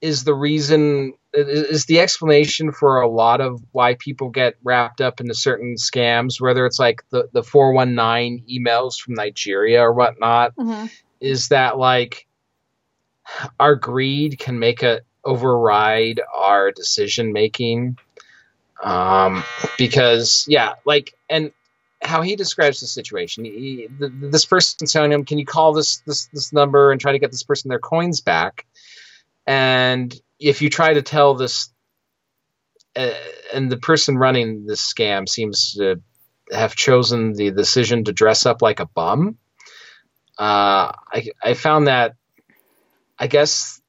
[0.00, 5.20] is the reason is the explanation for a lot of why people get wrapped up
[5.20, 9.92] into certain scams, whether it's like the the four one nine emails from Nigeria or
[9.92, 10.56] whatnot.
[10.56, 10.90] Mhm.
[11.20, 12.26] Is that like
[13.58, 17.96] our greed can make it override our decision making?
[18.82, 19.44] um,
[19.78, 21.52] because yeah, like and
[22.02, 23.44] how he describes the situation.
[23.44, 27.12] He, the, this person's telling him, "Can you call this this this number and try
[27.12, 28.66] to get this person their coins back?"
[29.46, 31.70] And if you try to tell this,
[32.96, 33.10] uh,
[33.52, 36.00] and the person running this scam seems to
[36.50, 39.38] have chosen the decision to dress up like a bum.
[40.38, 42.14] Uh, I I found that,
[43.20, 43.80] I guess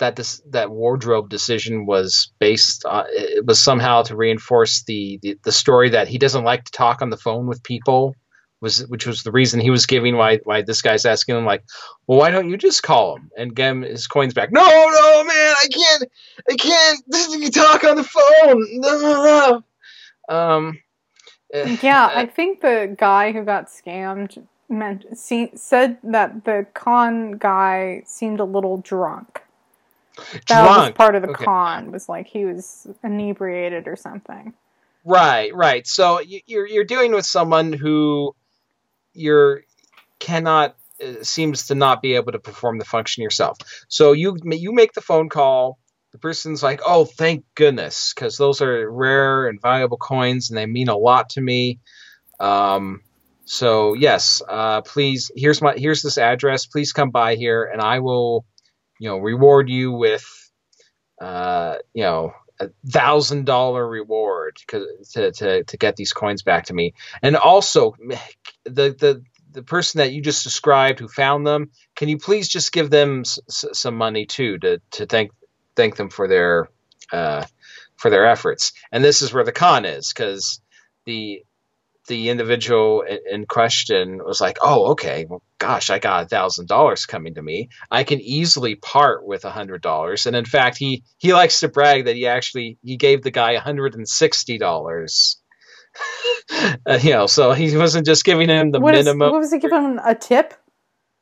[0.00, 5.38] that this that wardrobe decision was based on it was somehow to reinforce the, the
[5.44, 8.16] the story that he doesn't like to talk on the phone with people
[8.60, 11.62] was which was the reason he was giving why why this guy's asking him like
[12.06, 13.30] well why don't you just call him?
[13.36, 16.04] And get him his coins back no no man i can't
[16.50, 18.80] i can't this isn't you talk on the phone.
[18.80, 19.62] No no
[20.28, 20.78] no um
[21.54, 27.32] eh, Yeah, I think the guy who got scammed meant see, said that the con
[27.32, 29.42] guy seemed a little drunk.
[30.48, 31.44] That was part of the Okay.
[31.44, 31.92] con.
[31.92, 34.54] Was like he was inebriated or something.
[35.04, 35.86] Right, right.
[35.86, 38.34] So you- you're you're dealing with someone who
[39.14, 39.62] you're
[40.18, 43.58] cannot uh, seems to not be able to perform the function yourself.
[43.88, 45.78] So you you make the phone call.
[46.12, 50.66] The person's like, "Oh, thank goodness," because those are rare and valuable coins, and they
[50.66, 51.80] mean a lot to me.
[52.40, 53.02] Um,
[53.50, 55.32] so yes, uh, please.
[55.34, 56.66] Here's my here's this address.
[56.66, 58.44] Please come by here, and I will,
[59.00, 60.24] you know, reward you with,
[61.20, 66.74] uh, you know, a thousand dollar reward to, to to get these coins back to
[66.74, 66.94] me.
[67.22, 67.96] And also,
[68.64, 72.72] the the the person that you just described who found them, can you please just
[72.72, 73.40] give them s-
[73.72, 75.32] some money too to to thank
[75.76, 76.70] thank them for their
[77.12, 77.44] uh,
[77.96, 78.72] for their efforts?
[78.92, 80.60] And this is where the con is because
[81.04, 81.42] the
[82.10, 85.26] the individual in, question was like, "Oh, okay.
[85.28, 87.70] Well, gosh, I got a thousand dollars coming to me.
[87.90, 91.68] I can easily part with a hundred dollars." And in fact, he he likes to
[91.68, 95.40] brag that he actually he gave the guy a hundred and sixty dollars.
[96.86, 99.30] uh, you know, so he wasn't just giving him the What is- minimum.
[99.30, 100.52] what was he giving him a tip?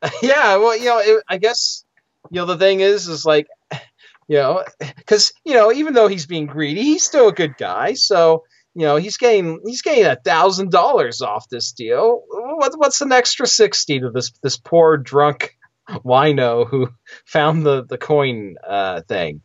[0.23, 1.85] yeah, well, you know, it, I guess
[2.31, 3.47] you know the thing is, is like,
[4.29, 4.65] you know,
[4.97, 7.95] because you know, even though he's being greedy, he's still a good guy.
[7.95, 8.45] So
[8.79, 12.23] you know, he's getting he's getting a thousand dollars off this deal.
[12.29, 15.57] What, what's an extra sixty to this this poor drunk
[15.91, 16.89] wino who
[17.27, 19.41] found the the coin uh, thing?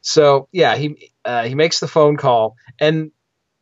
[0.00, 3.12] So yeah, he uh, he makes the phone call and.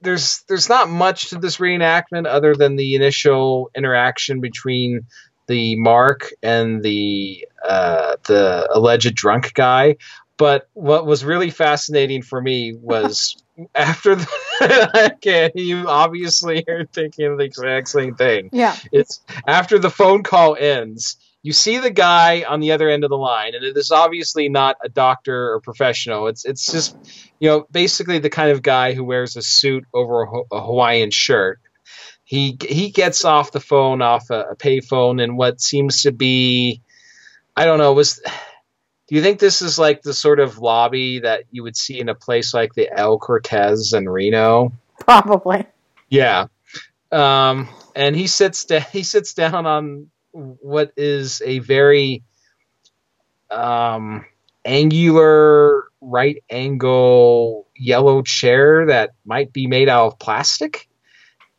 [0.02, 5.02] There's there's not much to this reenactment other than the initial interaction between
[5.46, 9.96] the mark and the uh, the alleged drunk guy.
[10.40, 13.36] But what was really fascinating for me was
[13.74, 18.48] after the okay, you obviously are thinking the exact same thing.
[18.50, 23.04] Yeah, It's after the phone call ends, you see the guy on the other end
[23.04, 26.26] of the line, and it is obviously not a doctor or professional.
[26.28, 26.96] It's it's just
[27.38, 31.10] you know basically the kind of guy who wears a suit over a, a Hawaiian
[31.10, 31.60] shirt.
[32.24, 36.80] He he gets off the phone off a, a payphone in what seems to be,
[37.54, 38.22] I don't know, was.
[39.10, 42.08] Do you think this is like the sort of lobby that you would see in
[42.08, 44.72] a place like the El Cortez in Reno?
[45.00, 45.66] probably.
[46.08, 46.46] Yeah.
[47.10, 52.22] Um, and he sits da- he sits down on what is a very
[53.50, 54.24] um,
[54.64, 60.88] angular right angle yellow chair that might be made out of plastic.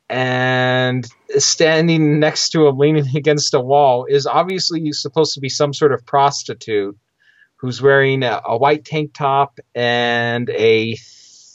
[0.10, 1.06] And
[1.38, 5.92] standing next to him, leaning against a wall, is obviously supposed to be some sort
[5.92, 6.98] of prostitute
[7.62, 10.96] who's wearing a, a white tank top and a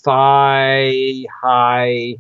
[0.05, 2.15] thigh high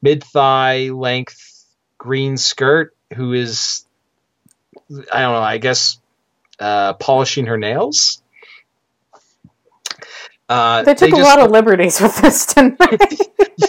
[0.00, 1.66] mid thigh length
[1.98, 3.84] green skirt who is
[5.12, 6.00] I don't know, I guess
[6.60, 8.22] uh, polishing her nails.
[10.48, 12.96] Uh, They took a just- lot of liberties with this, didn't they?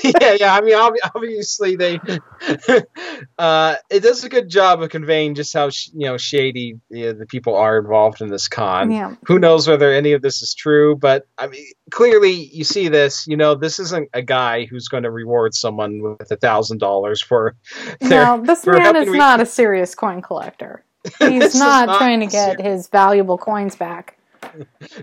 [0.22, 0.56] yeah, yeah.
[0.56, 2.00] I mean, ob- obviously they.
[3.38, 7.12] uh, it does a good job of conveying just how sh- you know shady the,
[7.14, 8.92] the people are involved in this con.
[8.92, 9.16] yeah.
[9.28, 10.96] Who knows whether any of this is true?
[10.96, 13.28] But I mean, clearly you see this.
[13.28, 17.22] You know, this isn't a guy who's going to reward someone with a thousand dollars
[17.22, 17.56] for
[18.00, 18.26] their.
[18.26, 20.84] No, this man is re- not a serious coin collector.
[21.20, 22.62] He's not, not trying to get serious.
[22.62, 24.18] his valuable coins back.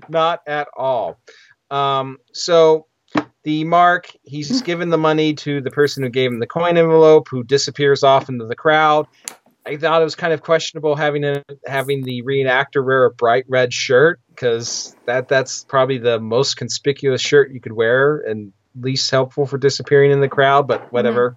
[0.09, 1.19] not at all.
[1.71, 2.87] Um, so
[3.43, 7.29] the mark, he's given the money to the person who gave him the coin envelope,
[7.29, 9.07] who disappears off into the crowd.
[9.65, 13.45] I thought it was kind of questionable having a, having the reenactor wear a bright
[13.49, 19.11] red shirt because that that's probably the most conspicuous shirt you could wear and least
[19.11, 20.69] helpful for disappearing in the crowd.
[20.69, 21.37] But whatever.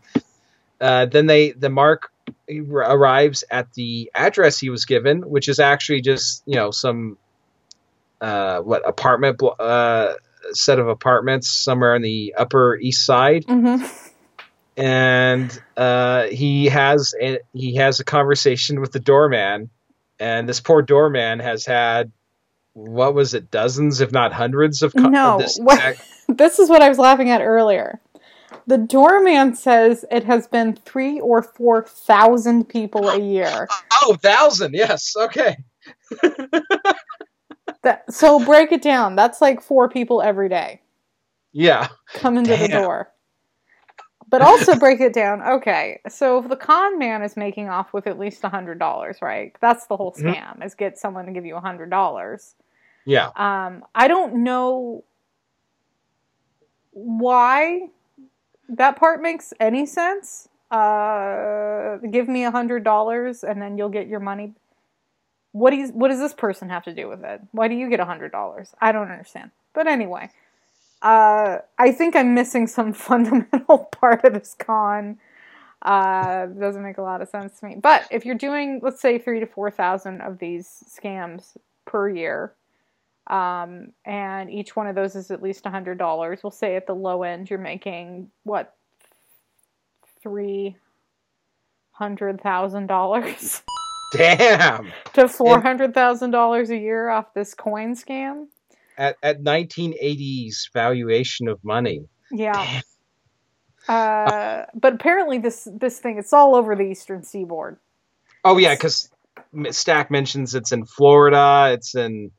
[0.79, 2.11] Uh, then they the mark
[2.49, 7.17] arrives at the address he was given, which is actually just you know some
[8.21, 10.13] uh, what apartment uh,
[10.51, 13.77] set of apartments somewhere on the Upper East Side, hmm
[14.77, 19.69] and uh, he has a, he has a conversation with the doorman,
[20.19, 22.11] and this poor doorman has had
[22.73, 25.97] what was it, dozens if not hundreds of co- No, of this what-
[26.29, 27.99] This is what I was laughing at earlier.
[28.67, 33.67] The doorman says it has been three or four thousand people a year.
[34.03, 35.57] oh thousand yes okay
[37.83, 39.15] That, so break it down.
[39.15, 40.81] That's like four people every day
[41.51, 43.11] yeah come into the door.
[44.29, 45.41] But also break it down.
[45.41, 49.17] Okay, so if the con man is making off with at least a hundred dollars,
[49.21, 49.55] right?
[49.59, 50.35] That's the whole Mhm.
[50.35, 52.55] scam: is get someone to give you a hundred dollars.
[53.05, 55.03] yeah Um, I don't know
[56.91, 57.89] why
[58.67, 60.47] that part makes any sense.
[60.69, 64.53] Uh, give me a hundred dollars and then you'll get your money.
[65.51, 67.41] What do what does this person have to do with it?
[67.51, 68.73] Why do you get a hundred dollars?
[68.79, 69.51] I don't understand.
[69.73, 70.29] But anyway,
[71.01, 75.17] uh, I think I'm missing some fundamental part of this con.
[75.81, 77.75] Uh, doesn't make a lot of sense to me.
[77.81, 82.53] But if you're doing, let's say, three to four thousand of these scams per year,
[83.27, 86.41] um, and each one of those is at least a hundred dollars.
[86.43, 88.75] We'll say at the low end, you're making what
[90.21, 90.75] three
[91.91, 93.61] hundred thousand dollars
[94.11, 98.47] damn to four hundred thousand dollars a year off this coin scam.
[98.97, 102.01] at at 1980s valuation of money
[102.31, 102.81] Yeah.
[103.87, 107.77] Uh, but apparently this this thing it's all over the eastern seaboard.
[108.45, 109.09] Oh yeah, because
[109.71, 112.29] Stack mentions it's in Florida, it's in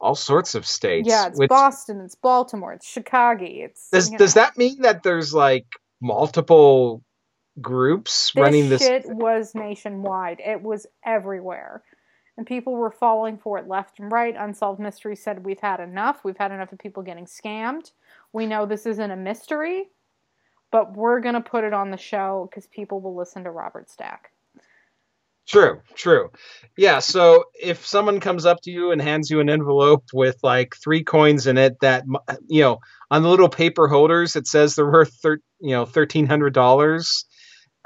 [0.00, 1.06] all sorts of states.
[1.08, 3.44] yeah, it's which- Boston, it's Baltimore, it's Chicago.
[3.46, 4.42] It's does does know.
[4.42, 5.66] that mean that there's like
[6.00, 7.02] multiple
[7.60, 8.82] groups this running this?
[8.82, 10.40] shit was nationwide.
[10.44, 11.82] It was everywhere.
[12.36, 14.34] And people were falling for it left and right.
[14.38, 16.24] Unsolved Mysteries said we've had enough.
[16.24, 17.90] We've had enough of people getting scammed.
[18.32, 19.88] We know this isn't a mystery,
[20.70, 23.90] but we're going to put it on the show because people will listen to Robert
[23.90, 24.30] Stack.
[25.48, 26.30] True, true.
[26.76, 30.76] Yeah, so if someone comes up to you and hands you an envelope with like
[30.76, 32.04] three coins in it that
[32.48, 32.80] you know,
[33.10, 37.24] on the little paper holders it says they're worth thir- you know, $1300,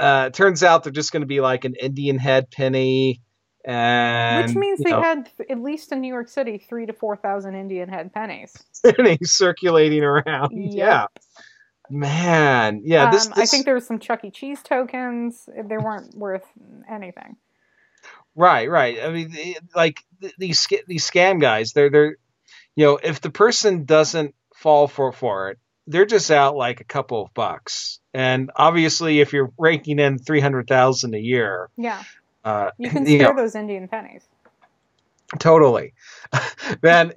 [0.02, 3.22] uh it turns out they're just going to be like an Indian head penny
[3.64, 7.54] and Which means they know, had, at least in New York City, three to 4,000
[7.54, 8.52] Indian head pennies.
[8.84, 10.50] pennies circulating around.
[10.52, 10.74] Yep.
[10.74, 11.06] Yeah.
[11.90, 14.30] Man, yeah, this, um, I think there was some Chuck E.
[14.30, 15.46] Cheese tokens.
[15.46, 16.46] They weren't worth
[16.90, 17.36] anything.
[18.34, 18.98] Right, right.
[19.02, 19.36] I mean,
[19.74, 20.00] like
[20.38, 22.16] these these scam guys, they're they're,
[22.76, 26.84] you know, if the person doesn't fall for for it, they're just out like a
[26.84, 28.00] couple of bucks.
[28.14, 32.02] And obviously, if you're raking in three hundred thousand a year, Yeah,
[32.44, 34.22] uh, you can you know, those Indian pennies.
[35.38, 35.94] totally,
[36.82, 37.12] man.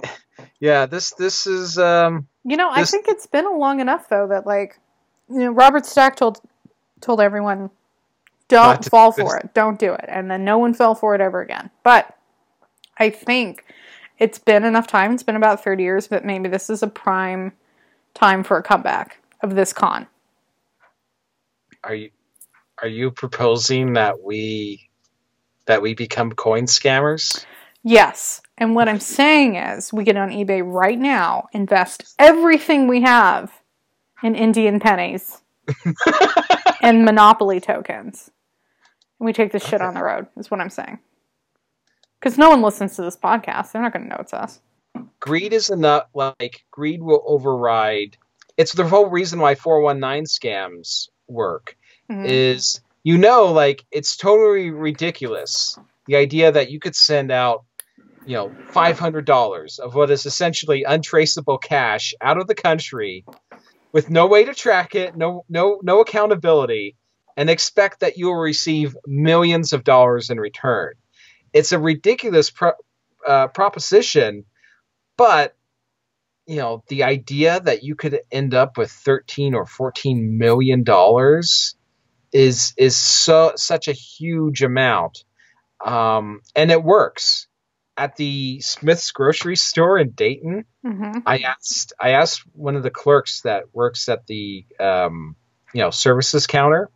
[0.59, 4.45] Yeah, this this is um, You know, I think it's been long enough though that
[4.45, 4.79] like,
[5.29, 6.39] you know, Robert Stack told
[7.01, 7.69] told everyone,
[8.47, 9.43] don't to fall for this.
[9.45, 11.69] it, don't do it, and then no one fell for it ever again.
[11.83, 12.17] But
[12.97, 13.65] I think
[14.17, 15.13] it's been enough time.
[15.13, 17.53] It's been about thirty years, but maybe this is a prime
[18.15, 20.07] time for a comeback of this con.
[21.83, 22.09] are you
[22.81, 24.89] are you proposing that we
[25.67, 27.45] that we become coin scammers?
[27.83, 28.41] Yes.
[28.57, 33.51] And what I'm saying is, we get on eBay right now, invest everything we have
[34.23, 35.41] in Indian pennies
[36.81, 38.31] and Monopoly tokens.
[39.19, 40.99] And we take this shit on the road, is what I'm saying.
[42.19, 43.71] Because no one listens to this podcast.
[43.71, 44.61] They're not going to know it's us.
[45.19, 48.17] Greed is enough like greed will override
[48.57, 51.75] it's the whole reason why 419 scams work
[52.11, 52.25] Mhm.
[52.25, 55.77] is you know like it's totally ridiculous
[56.07, 57.65] the idea that you could send out
[58.25, 63.23] you know, five hundred dollars of what is essentially untraceable cash out of the country,
[63.93, 66.95] with no way to track it, no no no accountability,
[67.37, 70.93] and expect that you will receive millions of dollars in return.
[71.53, 72.73] It's a ridiculous pro-
[73.27, 74.45] uh, proposition,
[75.17, 75.55] but
[76.45, 81.75] you know the idea that you could end up with 13 or 14 million dollars
[82.31, 85.23] is is so such a huge amount
[85.85, 87.47] um, and it works
[87.97, 91.19] at the smith's grocery store in dayton Mm-hmm.
[91.25, 95.35] i asked i asked one of the clerks that works at the um,
[95.73, 96.91] you know services counter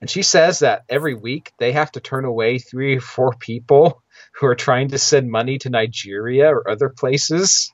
[0.00, 4.02] and she says that every week they have to turn away three or four people
[4.38, 7.72] who are trying to send money to nigeria or other places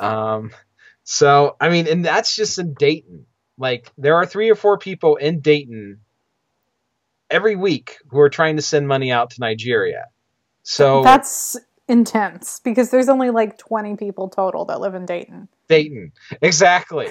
[0.00, 0.50] um,
[1.04, 3.26] so I mean, and that's just in Dayton.
[3.58, 6.00] Like there are three or four people in Dayton
[7.30, 10.06] every week who are trying to send money out to Nigeria.
[10.62, 11.56] So That's
[11.88, 15.48] intense because there's only like 20 people total that live in Dayton.
[15.68, 17.08] Dayton, exactly.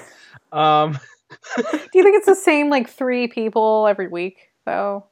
[0.52, 0.94] Um,
[1.58, 5.06] Do you think it's the same like three people every week though?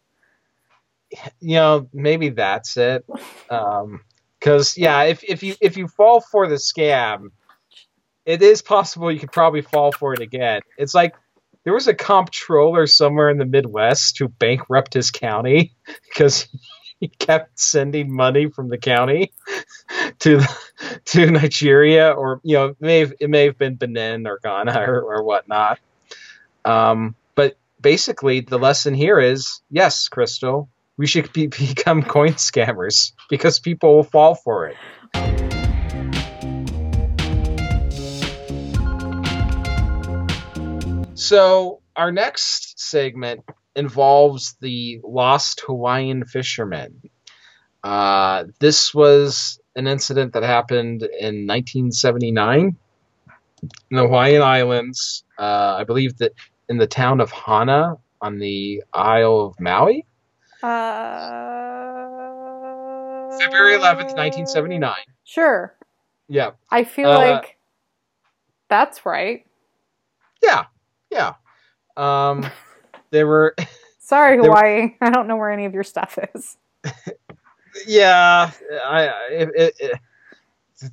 [1.39, 3.05] You know, maybe that's it.
[3.49, 4.01] Um,
[4.39, 7.29] because yeah, if if you if you fall for the scam,
[8.25, 10.61] it is possible you could probably fall for it again.
[10.77, 11.15] It's like
[11.63, 15.73] there was a comptroller somewhere in the Midwest who bankrupted his county
[16.07, 16.47] because
[16.99, 19.33] he kept sending money from the county
[20.19, 20.41] to
[21.05, 24.79] to Nigeria, or you know, it may have, it may have been Benin or Ghana
[24.87, 25.79] or, or whatnot.
[26.65, 33.13] Um, but basically, the lesson here is yes, Crystal, we should be, become coin scammers
[33.29, 34.77] because people will fall for it.
[41.13, 43.41] So, our next segment
[43.75, 47.01] involves the lost Hawaiian fishermen.
[47.83, 52.75] Uh, this was an incident that happened in 1979
[53.61, 55.23] in the Hawaiian Islands.
[55.37, 56.33] Uh, I believe that
[56.69, 60.05] in the town of Hana on the Isle of Maui.
[60.63, 62.17] Uh
[63.39, 64.93] February 11th, 1979.
[65.23, 65.75] Sure.
[66.27, 66.51] Yeah.
[66.71, 67.57] I feel Uh, like
[68.69, 69.45] that's right.
[70.41, 70.65] Yeah.
[71.11, 71.33] Yeah.
[71.95, 72.45] Um,
[73.11, 73.55] there were,
[73.99, 74.95] Sorry, there- Hawaii.
[75.01, 76.57] I don't know where any of your stuff is.
[77.87, 78.51] yeah,
[78.85, 79.99] I, it, it, it,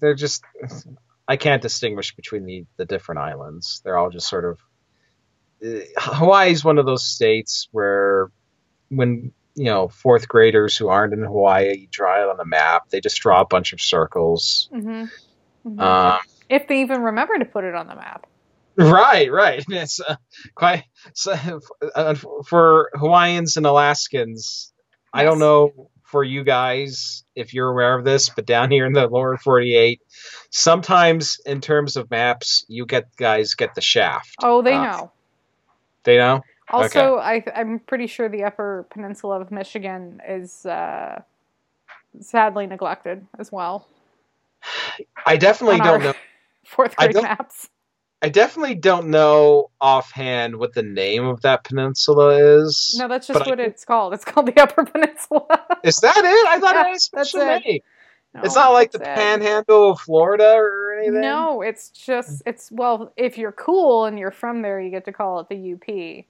[0.01, 0.43] they're just,
[1.29, 3.81] I can't distinguish between the, the different islands.
[3.85, 4.59] They're all just sort of,
[5.65, 8.31] uh, is one of those states where
[8.89, 13.01] when, you know, fourth graders who aren't in Hawaii draw it on the map, they
[13.01, 14.69] just draw a bunch of circles.
[14.73, 15.81] Mm-hmm.
[15.81, 18.27] Um, if they even remember to put it on the map.
[18.77, 19.65] Right, right.
[19.71, 20.17] It's uh,
[20.55, 20.85] quite
[21.15, 21.61] so,
[21.95, 22.15] uh,
[22.47, 24.73] for Hawaiians and Alaskans.
[25.13, 28.93] I don't know for you guys if you're aware of this, but down here in
[28.93, 30.01] the lower 48,
[30.51, 34.35] sometimes in terms of maps, you get guys get the shaft.
[34.43, 35.13] Oh, they Uh, know.
[36.03, 36.43] They know.
[36.71, 41.21] Also, I, I'm pretty sure the Upper Peninsula of Michigan is uh,
[42.21, 43.87] sadly neglected as well.
[45.27, 46.15] I definitely don't know.
[46.67, 47.69] Fourth I grade don't- maps.
[48.23, 52.97] I definitely don't know offhand what the name of that peninsula is.
[52.99, 54.15] No, that's just but I what it's called.
[54.15, 55.47] It's called the Upper Peninsula.
[55.85, 56.47] Is that it?
[56.49, 57.63] I thought Yeah, it was that's special it.
[57.67, 57.81] name.
[58.33, 59.15] No, it's not like the that's it.
[59.23, 61.21] Panhandle of Florida or anything.
[61.21, 65.13] No, it's just it's well, if you're cool and you're from there, you get to
[65.13, 66.25] call it the UP.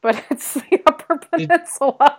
[0.00, 2.18] But it's the Upper Peninsula.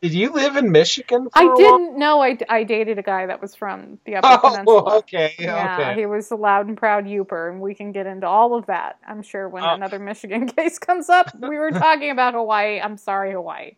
[0.00, 1.28] Did you live in Michigan?
[1.30, 2.20] For I didn't know.
[2.20, 4.98] I, I dated a guy that was from the Upper Oh, Peninsula.
[4.98, 6.00] okay, Yeah, okay.
[6.00, 8.98] he was a loud and proud Yooper, and we can get into all of that.
[9.06, 9.74] I'm sure when Oh.
[9.74, 11.32] another Michigan case comes up.
[11.38, 12.80] We were talking about Hawaii.
[12.80, 13.76] I'm sorry, Hawaii.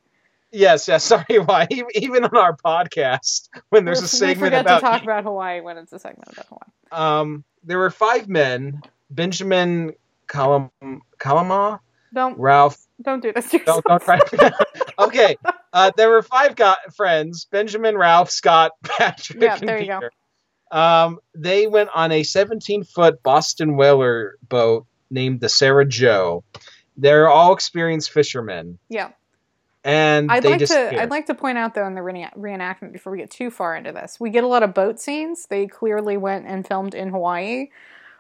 [0.51, 1.05] Yes, yes.
[1.05, 1.67] Sorry, why?
[1.95, 5.61] Even- on our podcast, when there's a we segment forget about to talk about Hawaii
[5.61, 7.21] when it's a segment about Hawaii.
[7.21, 8.81] um, there were five men:
[9.11, 9.93] Benjamin
[10.27, 10.71] Kalam
[11.19, 11.81] Kalama,
[12.15, 12.79] Don't Ralph.
[13.03, 13.51] don't do this.
[13.51, 14.21] to Don't, don't try.
[14.99, 15.37] okay,
[15.73, 19.99] uh, there were five go- friends: Benjamin, Ralph, Scott, Patrick, Yeah, and there you go.
[20.01, 20.11] Peter.
[20.71, 26.43] Um, they went on a 17-foot Boston whaler boat named the Sarah Joe.
[26.97, 29.11] They're all experienced fishermen, Yeah.
[29.85, 31.01] and I'd like to.
[31.03, 33.77] I'd like to point out though in the reenact- reenactment before we get too far
[33.77, 35.47] into this, we get a lot of boat scenes.
[35.47, 37.69] They clearly went and filmed in Hawaii,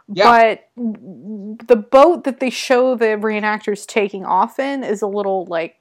[0.06, 0.56] Yeah.
[0.76, 5.76] but the boat that they show the reenactors taking off in is a little like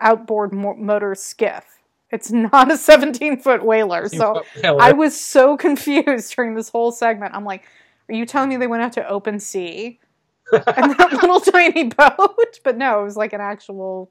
[0.00, 1.78] outboard motor skiff.
[2.10, 4.08] It's not a 17 foot whaler.
[4.08, 7.34] So I was so confused during this whole segment.
[7.34, 7.62] I'm like,
[8.08, 10.00] are you telling me they went out to open sea
[10.52, 12.58] and that little tiny boat?
[12.64, 14.10] But no, it was like an actual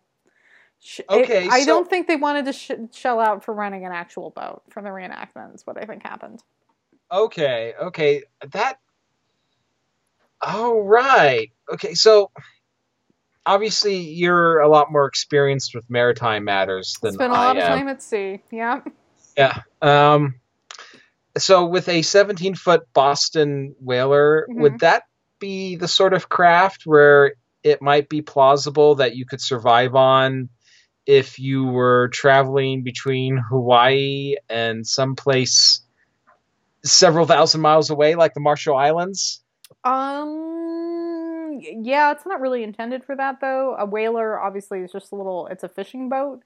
[0.80, 3.84] Sh- it- Okay, I so- don't think they wanted to sh- shell out for renting
[3.86, 5.56] an actual boat for the reenactment.
[5.56, 6.44] Is what I think happened.
[7.12, 8.80] Okay, okay, that.
[10.42, 11.52] Oh right.
[11.74, 12.32] Okay, so
[13.46, 17.64] obviously you're a lot more experienced with maritime matters than Spent a I lot of
[17.64, 17.78] am.
[17.78, 18.42] time at sea.
[18.52, 18.82] Yeah.
[19.38, 19.62] Yeah.
[19.82, 20.36] Um.
[21.38, 24.56] So with a 17 foot Boston whaler, Mhm.
[24.62, 25.04] would that
[25.40, 27.34] be the sort of craft where
[27.64, 30.50] it might be plausible that you could survive on
[31.06, 35.82] if you were traveling between Hawaii and someplace
[36.84, 39.44] several thousand miles away, like the Marshall Islands?
[39.84, 41.60] Um.
[41.62, 43.76] Yeah, it's not really intended for that though.
[43.78, 45.48] A whaler obviously is just a little.
[45.48, 46.42] It's a fishing boat.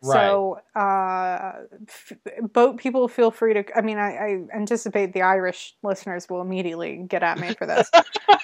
[0.00, 1.52] So, uh,
[1.88, 2.12] f-
[2.52, 3.64] boat people feel free to.
[3.76, 7.90] I mean, I, I anticipate the Irish listeners will immediately get at me for this,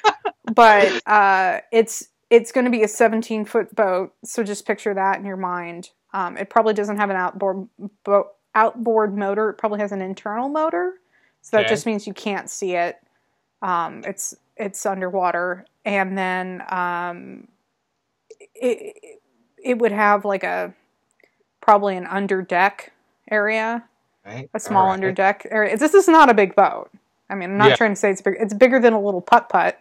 [0.55, 4.12] but uh, it's it's going to be a 17 foot boat.
[4.24, 5.91] So just picture that in your mind.
[6.12, 7.68] Um, it probably doesn't have an outboard
[8.05, 9.51] boat outboard motor.
[9.51, 10.95] It probably has an internal motor,
[11.43, 11.68] so that Okay.
[11.68, 12.97] just means you can't see it.
[13.62, 17.48] Um, it's it's underwater, and then um,
[18.54, 18.96] it
[19.62, 20.74] it would have like a
[21.61, 22.92] probably an under deck
[23.30, 23.84] area,
[24.24, 24.48] Right.
[24.54, 24.94] a small All right.
[24.94, 25.76] under deck area.
[25.76, 26.90] This is not a big boat.
[27.28, 27.76] I mean, I'm not Yeah.
[27.76, 28.36] trying to say it's big.
[28.40, 29.80] It's bigger than a little putt putt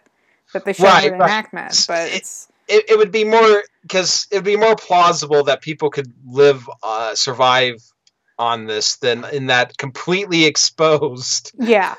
[0.52, 1.30] that they showed Right, in the right.
[1.30, 5.42] enactment, but It- it's It, it would be more because it would be more plausible
[5.44, 7.82] that people could live, uh, survive
[8.38, 11.96] on this than in that completely exposed yeah,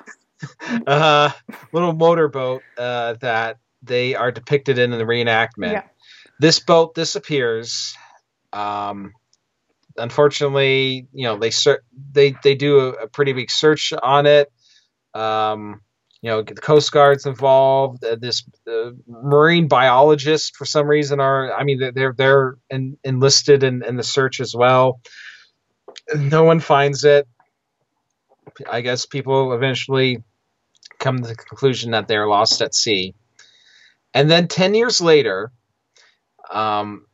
[0.88, 1.32] uh,
[1.72, 5.74] little motorboat uh, that they are depicted in, in the reenactment.
[5.74, 5.84] yeah.
[6.40, 7.96] This boat disappears.
[8.54, 9.14] Um,
[9.98, 14.52] unfortunately, you know they ser- they they do a, a pretty big search on it.
[15.14, 15.82] Um,
[16.22, 18.04] you know, the Coast Guard's involved.
[18.04, 22.98] Uh, this uh, marine biologist, for some reason, are I mean they're they're, they're en-
[23.04, 25.00] enlisted in, in the search as well.
[26.16, 27.28] No one finds it.
[28.70, 30.24] I guess people eventually
[31.02, 33.14] come to the conclusion that they're lost at sea.
[34.14, 35.52] And then 10 years later,
[36.50, 37.06] um,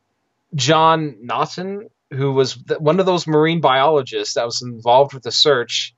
[0.54, 5.94] John Naughton, who was one of those marine biologists that was involved with the search,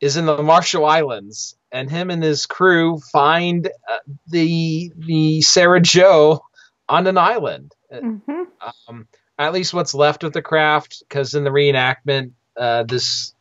[0.00, 5.80] is in the Marshall Islands, and him and his crew find uh, the the Sarah
[5.80, 6.40] Joe
[6.88, 7.74] on an island.
[7.92, 8.44] hmm
[8.88, 13.34] Um, at least what's left of the craft, because in the reenactment, uh, this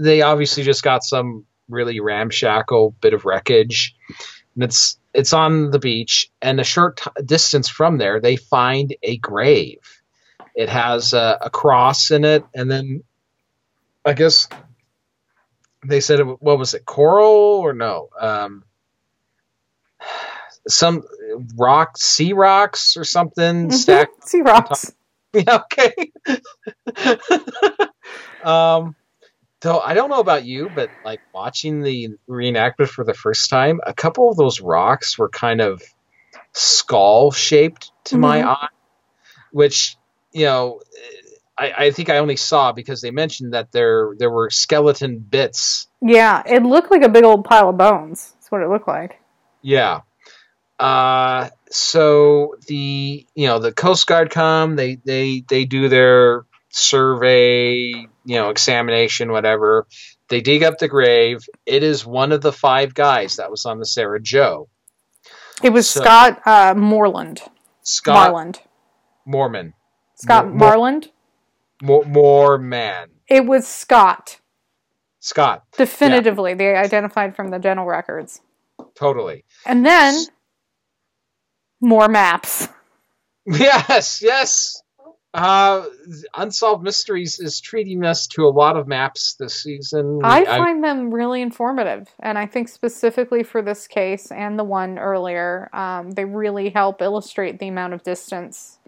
[0.00, 3.94] they obviously just got some really ramshackle bit of wreckage,
[4.54, 8.96] and it's it's on the beach, and a short t- distance from there, they find
[9.02, 9.78] a grave.
[10.54, 13.02] It has a, a cross in it, and then
[14.04, 14.48] I guess
[15.84, 18.08] they said it, what was it, coral or no?
[18.18, 18.64] Um,
[20.68, 21.02] some
[21.56, 24.92] rock, sea rocks or something stacked Sea rocks.
[25.32, 26.12] yeah, okay.
[28.44, 28.96] um,
[29.64, 33.80] so I don't know about you, but like watching the reenactment for the first time,
[33.86, 35.82] a couple of those rocks were kind of
[36.52, 38.46] skull shaped to my Mhm.
[38.46, 38.68] eye,
[39.52, 39.96] which
[40.32, 40.80] you know,
[41.56, 45.88] I, I think I only saw because they mentioned that there there were skeleton bits
[46.02, 48.32] Yeah, it looked like a big old pile of bones.
[48.34, 49.18] That's what it looked like.
[49.62, 50.02] Yeah.
[50.78, 56.44] Uh, so the you know the Coast Guard come they they they do their
[56.76, 57.72] survey
[58.24, 59.86] you know examination whatever
[60.28, 63.78] they dig up the grave it is one of the five guys that was on
[63.78, 64.68] the Sarah Joe
[65.62, 67.42] It was So- Scott uh, Moreland.
[67.82, 68.60] Scott Marland.
[69.24, 69.74] Mormon
[70.16, 71.10] Scott Mo- Mo- Marland.
[71.82, 74.40] More, more man It was Scott.
[75.20, 78.40] Scott Definitively, they identified from the dental records.
[78.96, 80.14] totally And then
[81.80, 82.68] more maps.
[83.46, 84.82] yes yes
[85.34, 85.84] uh
[86.36, 91.12] unsolved mysteries is treating us to a lot of maps this season I find them
[91.12, 96.24] really informative, and I think specifically for this case and the one earlier, um, they
[96.24, 98.78] really help illustrate the amount of distance.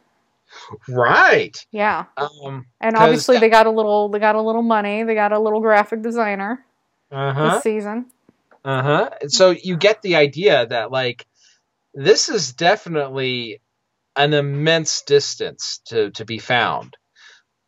[0.88, 5.14] right Yeah, um and obviously they got a little, they got a little money, they
[5.14, 6.64] got a little graphic designer
[7.10, 8.06] uh-huh this season.
[8.64, 9.10] Uh huh.
[9.28, 11.26] So you get the idea that like
[11.94, 13.60] this is definitely
[14.16, 16.96] an immense distance to to be found.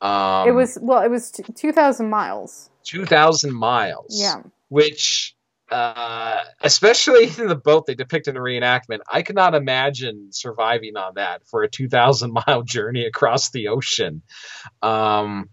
[0.01, 2.71] Um, it was well, it was t- two thousand miles.
[2.85, 4.17] two thousand miles.
[4.19, 5.35] Yeah, Which,
[5.71, 10.97] uh, especially in the boat they depict in the reenactment, I could not imagine surviving
[10.97, 14.23] on that for a two thousand mile journey across the ocean.
[14.83, 15.51] Um,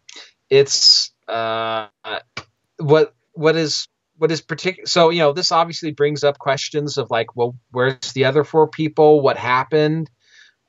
[0.49, 1.87] it's uh,
[2.77, 3.87] what what is
[4.17, 8.13] what is particular so you know this obviously brings up questions of like well where's
[8.13, 10.09] the other four people what happened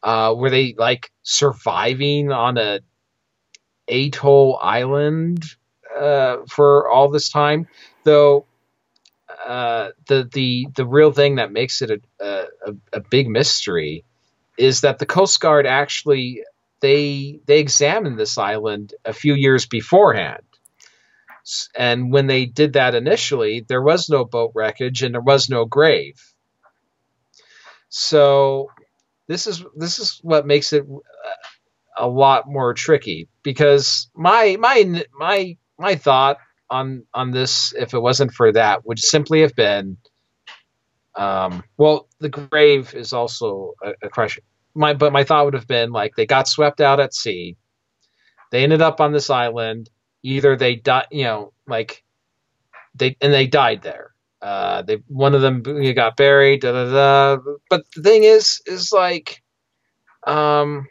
[0.06, 2.80] uh were they like surviving on a
[3.88, 5.44] atoll island
[5.98, 7.66] uh, for all this time,
[8.04, 8.46] though.
[9.46, 11.90] Uh, the the the real thing that makes it
[12.20, 14.04] a, a a big mystery
[14.58, 16.42] is that the Coast Guard actually
[16.82, 20.42] they they examined this island a few years beforehand.
[21.76, 25.64] And when they did that initially, there was no boat wreckage and there was no
[25.66, 26.20] grave.
[27.90, 28.68] So
[29.28, 31.30] this is this is what makes it uh,
[31.98, 36.38] a lot more tricky because my my my my thought
[36.70, 39.96] on on this if it wasn't for that would simply have been
[41.14, 44.44] um, well the grave is also a, a question.
[44.74, 47.56] My but my thought would have been like they got swept out at sea.
[48.52, 49.90] They ended up on this island.
[50.22, 52.04] Either they died you know like
[52.94, 55.62] they and they died there uh they one of them
[55.94, 56.90] got buried da, da,
[57.36, 57.42] da.
[57.70, 59.42] but the thing is is like
[60.26, 60.86] um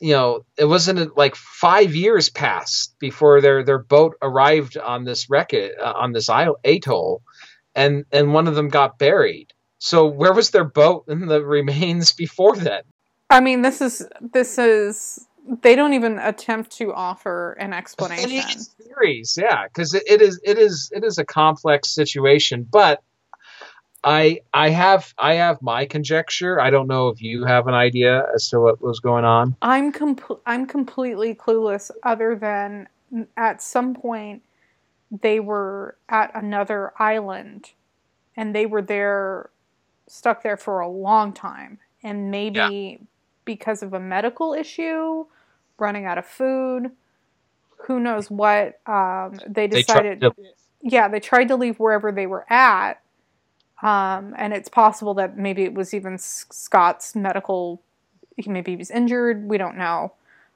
[0.00, 5.30] you know it wasn't like five years passed before their their boat arrived on this
[5.30, 7.22] wreck uh, on this isle, atoll
[7.74, 9.48] and and one of them got buried
[9.78, 12.82] so where was their boat and the remains before then
[13.32, 15.26] I mean, this is this is
[15.62, 18.62] they don't even attempt to offer an explanation.
[18.82, 22.66] Theories, yeah, because it, it is it is it is a complex situation.
[22.70, 23.02] But
[24.04, 26.60] I I have I have my conjecture.
[26.60, 29.56] I don't know if you have an idea as to what was going on.
[29.62, 31.90] I'm com- I'm completely clueless.
[32.02, 32.88] Other than
[33.36, 34.42] at some point
[35.20, 37.70] they were at another island,
[38.36, 39.50] and they were there,
[40.06, 43.00] stuck there for a long time, and maybe
[43.44, 45.26] because of a medical issue,
[45.78, 46.90] running out of food,
[47.86, 48.80] who knows what.
[48.86, 50.20] Um, they They decided.
[50.20, 50.34] to-
[50.82, 53.00] yeah, they tried to leave wherever they were at.
[53.82, 57.80] Um, and it's possible that maybe it was even Scott's medical,
[58.46, 59.48] maybe he was injured.
[59.48, 60.12] We don't know.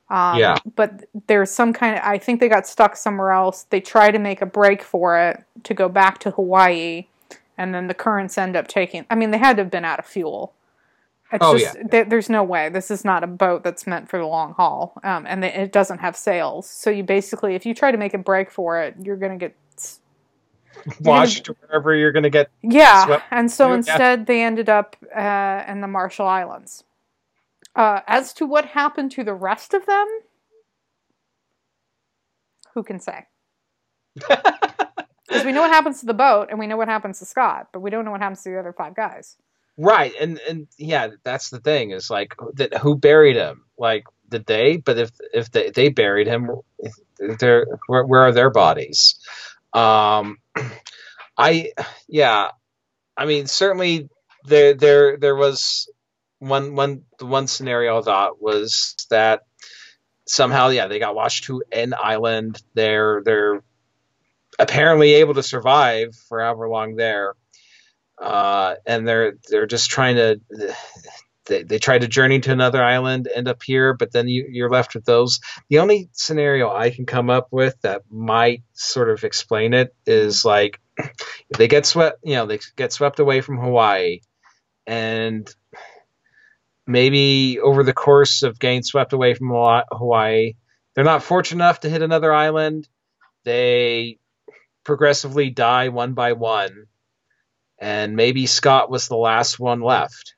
[0.09, 0.57] Um, Yeah.
[0.77, 3.65] But there's some kind of, I think they got stuck somewhere else.
[3.65, 7.07] They try to make a break for it to go back to Hawaii.
[7.59, 9.99] And then the currents end up taking, I mean, they had to have been out
[9.99, 10.53] of fuel.
[11.33, 12.69] It's Oh, just, there- there's no way.
[12.69, 14.95] This is not a boat that's meant for the long haul.
[15.03, 16.69] Um, and it doesn't have sails.
[16.71, 19.49] So you basically, if you try to make a break for it, you're going to
[19.49, 19.57] get
[21.01, 22.51] Washed wherever you're going to get.
[22.63, 23.75] yeah, Swept and so yeah.
[23.77, 26.85] instead they ended up uh, in the Marshall Islands.
[27.75, 30.07] Uh, as to what happened to the rest of them,
[32.75, 33.27] who can say?
[35.29, 37.71] Because we know what happens to the boat, and we know what happens to Scott,
[37.73, 39.37] but we don't know what happens to the other five guys.
[39.79, 41.91] Right, and and yeah, that's the thing.
[41.91, 43.65] Is like that who buried him?
[43.77, 44.79] Like did they?
[44.79, 46.51] But if if they, they buried him,
[47.19, 49.17] they're where, where are their bodies?
[49.75, 50.39] Um,
[51.39, 51.73] I
[52.09, 52.53] yeah,
[53.17, 54.09] I mean certainly
[54.45, 55.91] there there there was
[56.39, 59.43] one one the one scenario I thought was that
[60.27, 62.63] somehow yeah they got washed to an island.
[62.75, 63.63] They're they're
[64.59, 67.35] apparently able to survive for however long there
[68.19, 70.41] uh, and they're they're just trying to
[71.47, 74.71] they, they try to journey to another island end up here but then you, you're
[74.71, 75.41] left with those.
[75.69, 80.45] The only scenario i can come up with that might sort of explain it is
[80.45, 80.81] like
[81.59, 84.21] they get swept you know they get swept away from hawaii
[84.87, 85.55] and
[86.87, 90.55] maybe over the course of getting swept away from hawaii
[90.97, 92.89] they're not fortunate enough to hit another island.
[93.45, 94.19] They
[94.83, 96.87] progressively die one by one
[97.79, 100.35] and maybe Scott was the last one left,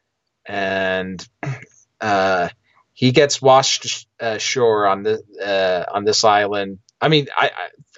[0.46, 1.26] and
[2.00, 2.48] uh,
[2.92, 6.78] he gets washed ashore on the uh, on this island.
[7.00, 7.50] I mean, I,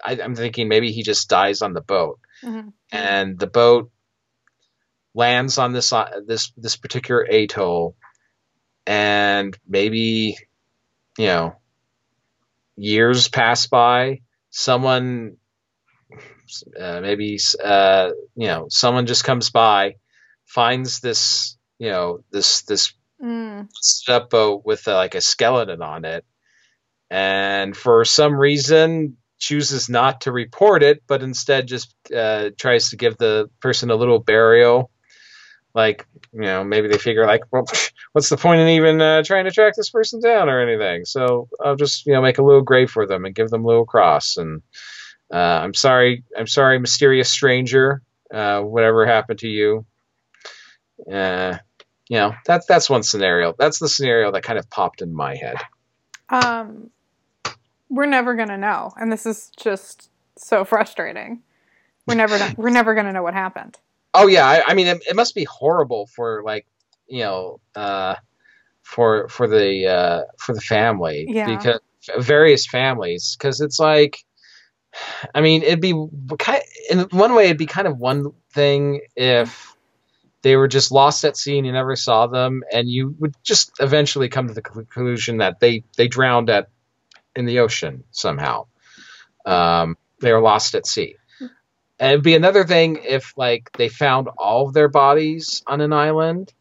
[0.04, 2.72] I I'm thinking maybe he just dies on the boat, Mhm.
[2.92, 3.90] and the boat
[5.14, 7.96] lands on this uh, this this particular atoll,
[8.86, 10.36] and maybe
[11.18, 11.56] you know
[12.76, 14.20] years pass by.
[14.50, 15.36] Someone
[16.78, 19.96] uh, maybe uh, you know someone just comes by,
[20.46, 22.92] finds this you know this this
[23.22, 23.68] Mm.
[24.08, 26.24] up boat with uh, like a skeleton on it,
[27.10, 32.96] and for some reason chooses not to report it, but instead just uh, tries to
[32.96, 34.90] give the person a little burial.
[35.74, 37.66] Like you know maybe they figure like well
[38.12, 41.04] what's the point in even uh, trying to track this person down or anything?
[41.04, 43.68] So I'll just you know make a little grave for them and give them a
[43.68, 44.62] little cross and.
[45.32, 46.24] Uh, I'm sorry.
[46.36, 48.02] I'm sorry, mysterious stranger.
[48.32, 49.84] Uh, whatever happened to you?
[51.10, 51.58] Uh,
[52.08, 53.54] you know, that's that's one scenario.
[53.58, 55.56] That's the scenario that kind of popped in my head.
[56.28, 56.90] Um,
[57.88, 61.42] we're never gonna know, and this is just so frustrating.
[62.06, 63.78] We're never gonna, we're never gonna know what happened.
[64.14, 66.66] Oh yeah, I, I mean, it, it must be horrible for like
[67.06, 68.14] you know, uh,
[68.82, 71.56] for for the uh, for the family Yeah.
[71.56, 71.80] because
[72.18, 74.18] various families because it's like,
[75.34, 75.94] I mean, it'd be
[76.38, 79.74] kind in one way it'd be kind of one thing if
[80.42, 83.72] they were just lost at sea and you never saw them, and you would just
[83.80, 86.68] eventually come to the conclusion that they they drowned at
[87.36, 88.66] in the ocean somehow.
[89.46, 91.16] Um, they were lost at sea.
[91.98, 95.92] And it'd be another thing if like they found all of their bodies on an
[95.92, 96.52] island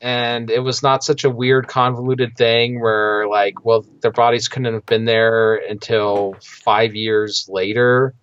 [0.00, 4.72] and it was not such a weird convoluted thing where like well their bodies couldn't
[4.72, 8.14] have been there until five years later.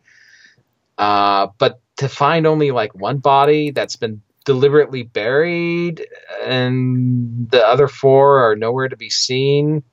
[0.98, 6.08] Uh, but to find only like one body that's been deliberately buried
[6.44, 9.84] and the other four are nowhere to be seen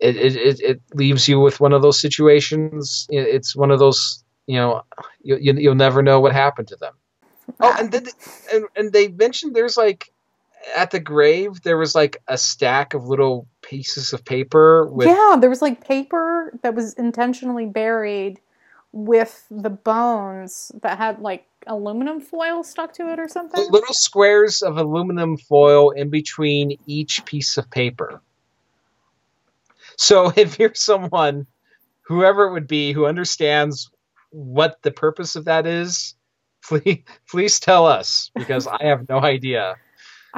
[0.00, 3.06] it, it, it, leaves you with one of those situations.
[3.10, 4.82] It's one of those you know
[5.22, 6.94] you, you, you'll never know what happened to them.
[7.60, 7.94] Oh and,
[8.52, 10.12] and and they mentioned there's like
[10.76, 15.36] at the grave there was like a stack of little pieces of paper with yeah,
[15.40, 18.40] there was like paper that was intentionally buried
[18.92, 23.62] with the bones that had like aluminum foil stuck to it or something.
[23.70, 28.20] little squares of aluminum foil in between each piece of paper.
[29.96, 31.46] So if you're someone,
[32.02, 33.90] whoever it would be, who understands
[34.30, 36.14] what the purpose of that is,
[36.68, 39.76] please please tell us because I have no idea.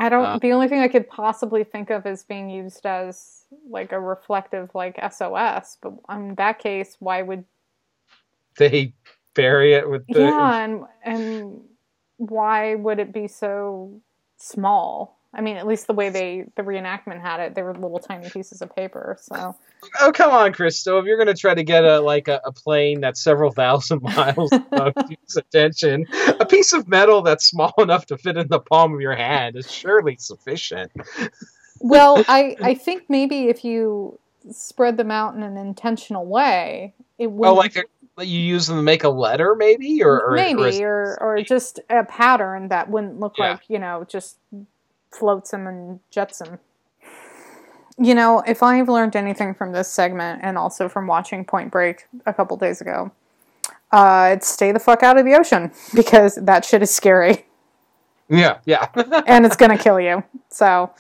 [0.00, 0.24] I don't.
[0.24, 4.00] Uh, the only thing I could possibly think of is being used as like a
[4.00, 5.76] reflective, like SOS.
[5.82, 7.44] But in that case, why would
[8.56, 8.94] They
[9.34, 11.60] bury it with the yeah, and and
[12.16, 14.00] why would it be so
[14.38, 15.19] small?
[15.32, 18.28] I mean, at least the way they the reenactment had it, they were little tiny
[18.30, 19.16] pieces of paper.
[19.20, 19.54] So
[20.00, 20.98] Oh come on, Christo!
[20.98, 24.52] If you're gonna try to get a like a, a plane that's several thousand miles
[24.52, 24.94] above
[25.36, 26.04] attention,
[26.40, 29.56] a piece of metal that's small enough to fit in the palm of your hand
[29.56, 30.90] is surely sufficient.
[31.78, 34.18] well, I I think maybe if you
[34.50, 37.76] spread them out in an intentional way, it would Oh, like
[38.18, 41.80] you use them to make a letter, maybe, or, or maybe or, or or just
[41.88, 43.52] a pattern that wouldn't look Yeah.
[43.52, 44.36] like you know just
[45.10, 46.58] floats him and jets him
[47.98, 52.06] you know if i've learned anything from this segment and also from watching point break
[52.26, 53.10] a couple days ago
[53.92, 57.46] uh it's stay the fuck out of the ocean because that shit is scary
[58.32, 58.86] yeah, yeah.
[59.26, 60.90] and it's gonna kill you so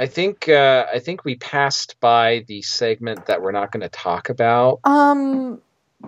[0.00, 3.90] I think uh, I think we passed by the segment that we're not going to
[3.90, 4.80] talk about.
[4.84, 5.60] um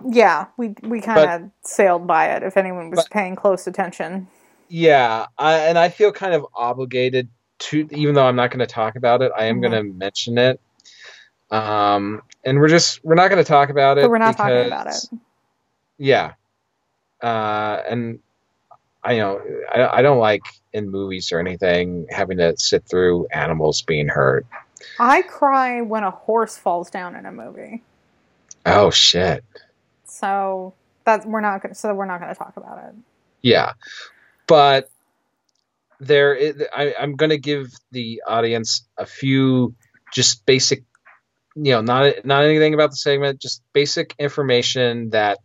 [0.09, 4.27] yeah we we kind of sailed by it if anyone was but- paying close attention
[4.69, 7.27] Yeah, I, and I feel kind of obligated
[7.59, 9.61] to, even though I'm not going to talk about it, I am Mhm.
[9.61, 10.59] going to mention it.
[11.51, 14.01] Um, and we're just we're not going to talk about it.
[14.01, 15.19] but we're not talking about it
[15.99, 16.33] Yeah,
[17.21, 18.19] uh, and
[19.03, 19.41] I know
[19.71, 20.41] I, I don't like
[20.73, 24.45] in movies or anything having to sit through animals being hurt.
[24.99, 27.83] i cry when a horse falls down in a movie
[28.65, 29.43] Oh shit.
[30.13, 30.73] So
[31.05, 31.75] that's we're not gonna.
[31.75, 32.95] So we're not gonna talk about it.
[33.41, 33.73] Yeah,
[34.47, 34.89] but
[35.99, 39.75] there, i I, I'm going to give the audience a few
[40.13, 40.83] just basic,
[41.55, 45.39] you know, not not anything about the segment, just basic information that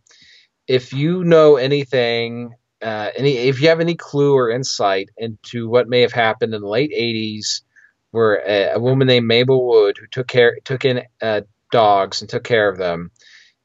[0.66, 5.88] if you know anything, uh, any if you have any clue or insight into what
[5.88, 7.62] may have happened in the late '80s,
[8.10, 11.42] where a, a woman named Mabel Wood who took care took in uh,
[11.72, 13.10] dogs and took care of them.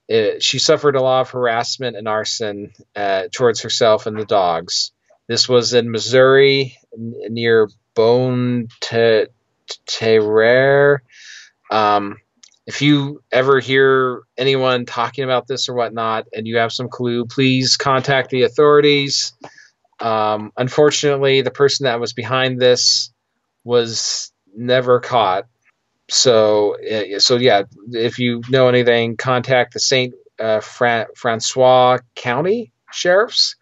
[0.08, 4.92] It, she suffered a lot of harassment and arson uh, towards herself and the dogs.
[5.28, 9.28] This was in Missouri n- near Bonne Te-
[9.86, 11.02] Terre.
[11.72, 12.18] Um,
[12.66, 17.26] if you ever hear anyone talking about this or whatnot and you have some clue,
[17.26, 19.34] please contact the authorities.
[20.00, 23.12] Um, unfortunately, the person that was behind this
[23.64, 25.46] was never caught.
[26.14, 32.72] So, uh, so yeah, if you know anything, contact the Saint uh, Fra- Francois County
[32.92, 33.56] sheriffs.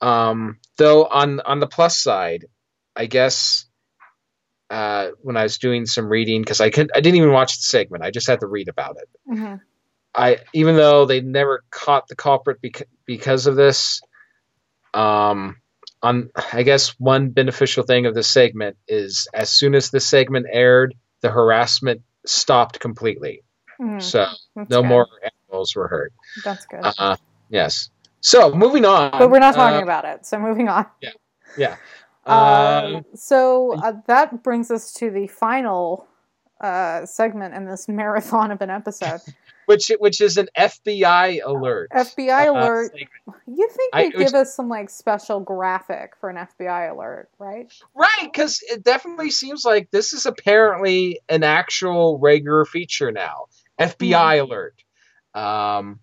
[0.00, 2.46] Um, though on on the plus side,
[2.96, 3.66] I guess
[4.70, 7.62] uh, when I was doing some reading because I could I didn't even watch the
[7.62, 9.08] segment, I just had to read about it.
[9.30, 9.54] Mm-hmm.
[10.14, 14.00] I even though they never caught the culprit beca- because of this,
[14.94, 15.56] um,
[16.02, 20.46] on I guess one beneficial thing of this segment is as soon as this segment
[20.50, 23.42] aired, the harassment stopped completely.
[23.98, 24.26] So
[24.68, 25.08] no more
[25.48, 26.12] animals were hurt.
[26.44, 26.80] That's good.
[26.84, 27.16] Uh,
[27.48, 27.90] yes.
[28.20, 29.10] So moving on.
[29.10, 30.24] but we're not talking uh, about it.
[30.24, 30.86] So moving on.
[31.58, 31.76] Yeah.
[32.24, 36.06] Uh, Um, so uh, that brings us to the final
[36.62, 39.20] uh, segment in this marathon of an episode.
[39.72, 41.90] which which is an FBI alert.
[41.90, 42.92] FBI uh, alert.
[43.46, 47.72] You think they'd give us some like special graphic for an FBI alert, right?
[47.94, 53.46] Right, because it definitely seems like this is apparently an actual regular feature now.
[53.80, 54.74] FBI alert.
[55.34, 56.00] Um,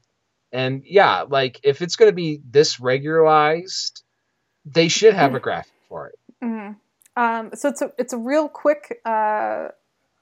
[0.52, 4.04] and yeah, like if it's going to be this regularized,
[4.66, 6.20] they should have a graphic for it.
[6.42, 6.72] hmm
[7.16, 9.68] Um, so it's a it's a real quick uh,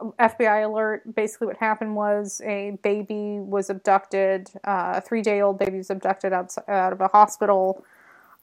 [0.02, 1.16] FBI alert.
[1.16, 4.50] Basically, what happened was a baby was abducted.
[4.64, 7.84] Uh, a three day old baby was abducted out, out of a hospital.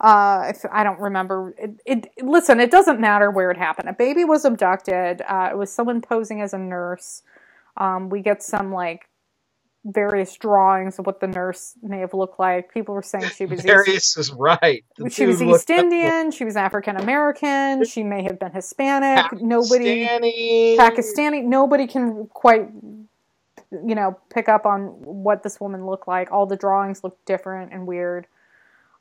[0.00, 1.55] Uh, if, I don't remember.
[1.59, 2.61] It, it listen.
[2.61, 3.88] It doesn't matter where it happened.
[3.88, 5.22] A baby was abducted.
[5.28, 7.22] Uh, it was someone posing as a nurse.
[7.76, 9.09] Um, we get some like
[9.85, 12.72] various drawings of what the nurse may have looked like.
[12.72, 14.85] People were saying she was East- is right.
[14.97, 16.30] The she was East Indian.
[16.30, 17.85] She was African American.
[17.85, 19.32] She may have been Hispanic.
[19.41, 20.76] Nobody Pakistani.
[20.76, 21.45] Pakistani.
[21.45, 22.68] Nobody can quite,
[23.70, 26.32] you know, pick up on what this woman looked like.
[26.32, 28.26] All the drawings look different and weird.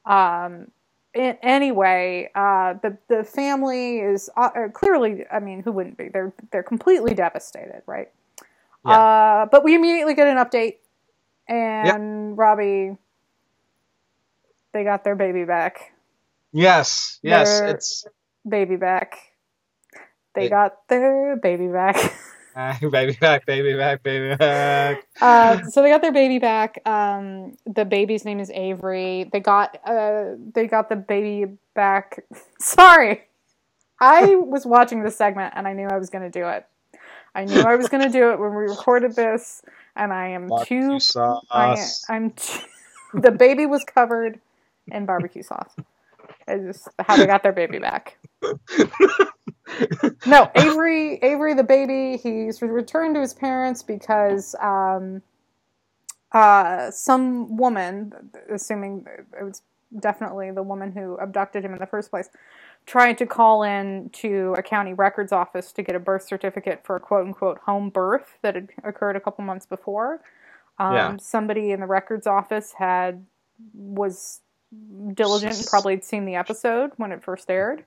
[0.05, 0.67] Um.
[1.15, 5.25] anyway, uh, the the family is uh, clearly.
[5.31, 6.09] I mean, who wouldn't be?
[6.09, 8.09] They're they're completely devastated, right?
[8.85, 8.99] Yeah.
[8.99, 10.77] Uh, but we immediately get an update,
[11.47, 12.97] and Robbie,
[14.73, 15.93] they got their baby back.
[16.51, 18.05] Yes, yes, They're- it's
[18.47, 19.17] Baby back.
[20.35, 21.95] They It- got their baby back.
[22.55, 25.03] uh, baby back, baby back, baby back.
[25.21, 26.81] uh, so they got their baby back.
[26.85, 29.29] Um, the baby's name is Avery.
[29.31, 32.25] They got uh, they got the baby back.
[32.59, 33.21] Sorry,
[33.99, 36.65] I was watching this segment and I knew I was going to do it.
[37.35, 39.61] I knew I was going to do it when we recorded this,
[39.95, 40.49] and I am too.
[40.49, 42.05] Barbecue I, sauce.
[42.09, 42.31] I'm.
[42.31, 42.59] Too,
[43.13, 44.39] the baby was covered
[44.87, 45.73] in barbecue sauce.
[46.47, 48.17] It's just how they got their baby back.
[50.25, 55.21] No, Avery, Avery the baby, he's returned to his parents because um,
[56.31, 58.13] uh, some woman,
[58.51, 59.05] assuming
[59.39, 59.61] it was
[59.99, 62.29] definitely the woman who abducted him in the first place,
[62.85, 66.95] tried to call in to a county records office to get a birth certificate for
[66.95, 70.21] a quote unquote home birth that had occurred a couple months before.
[70.79, 71.17] Um, Yeah.
[71.17, 73.25] Somebody in the records office had
[73.73, 74.41] was
[75.13, 77.85] diligent and probably had seen the episode when it first aired.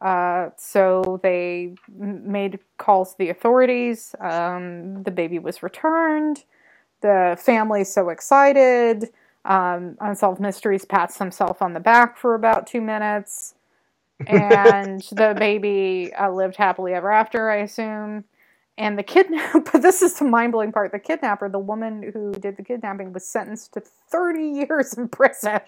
[0.00, 4.14] Uh, so they made calls to the authorities.
[4.20, 6.44] Um, the baby was returned.
[7.02, 9.10] The family so excited.
[9.44, 13.54] Um, Unsolved Mysteries pats himself on the back for about two minutes.
[14.26, 18.24] And the baby uh, lived happily ever after, I assume.
[18.76, 20.92] And the kidnap, but this is the mind blowing part.
[20.92, 25.60] The kidnapper, the woman who did the kidnapping, was sentenced to 30 years in prison.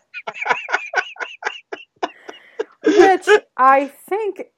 [2.85, 4.49] Which I think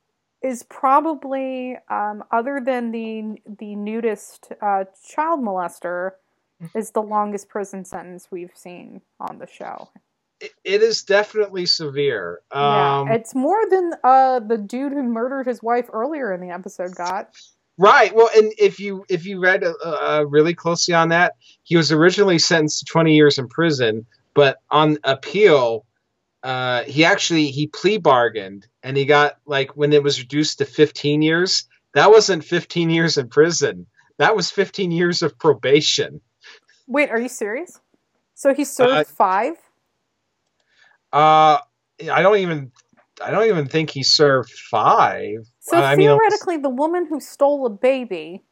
[0.42, 6.12] is probably, um, other than the the nudist uh, child molester,
[6.74, 9.90] is the longest prison sentence we've seen on the show.
[10.64, 12.40] It, is definitely severe.
[12.52, 16.50] yeah, Um, it's more than uh, the dude who murdered his wife earlier in the
[16.50, 17.30] episode got.
[17.76, 18.14] Right.
[18.14, 21.34] Well, and if you if you read uh, uh, really closely on that,
[21.64, 25.84] he was originally sentenced to 20 years in prison, but on appeal,
[26.44, 30.64] uh, he actually he plea bargained and he got like when it was reduced to
[30.64, 31.64] 15 years.
[31.94, 33.86] That wasn't 15 years in prison.
[34.18, 36.20] That was 15 years of probation.
[36.86, 37.80] Wait, are you serious?
[38.34, 39.56] So he served Uh, five?
[41.14, 41.58] Uh,
[42.12, 42.72] I don't even
[43.24, 45.46] I don't even think he served five.
[45.60, 48.42] So I mean, theoretically, the woman who stole a baby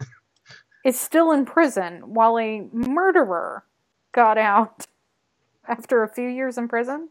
[0.84, 3.64] is still in prison while a murderer
[4.12, 4.86] got out
[5.68, 7.08] after a few years in prison.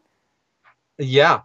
[0.98, 1.40] yeah.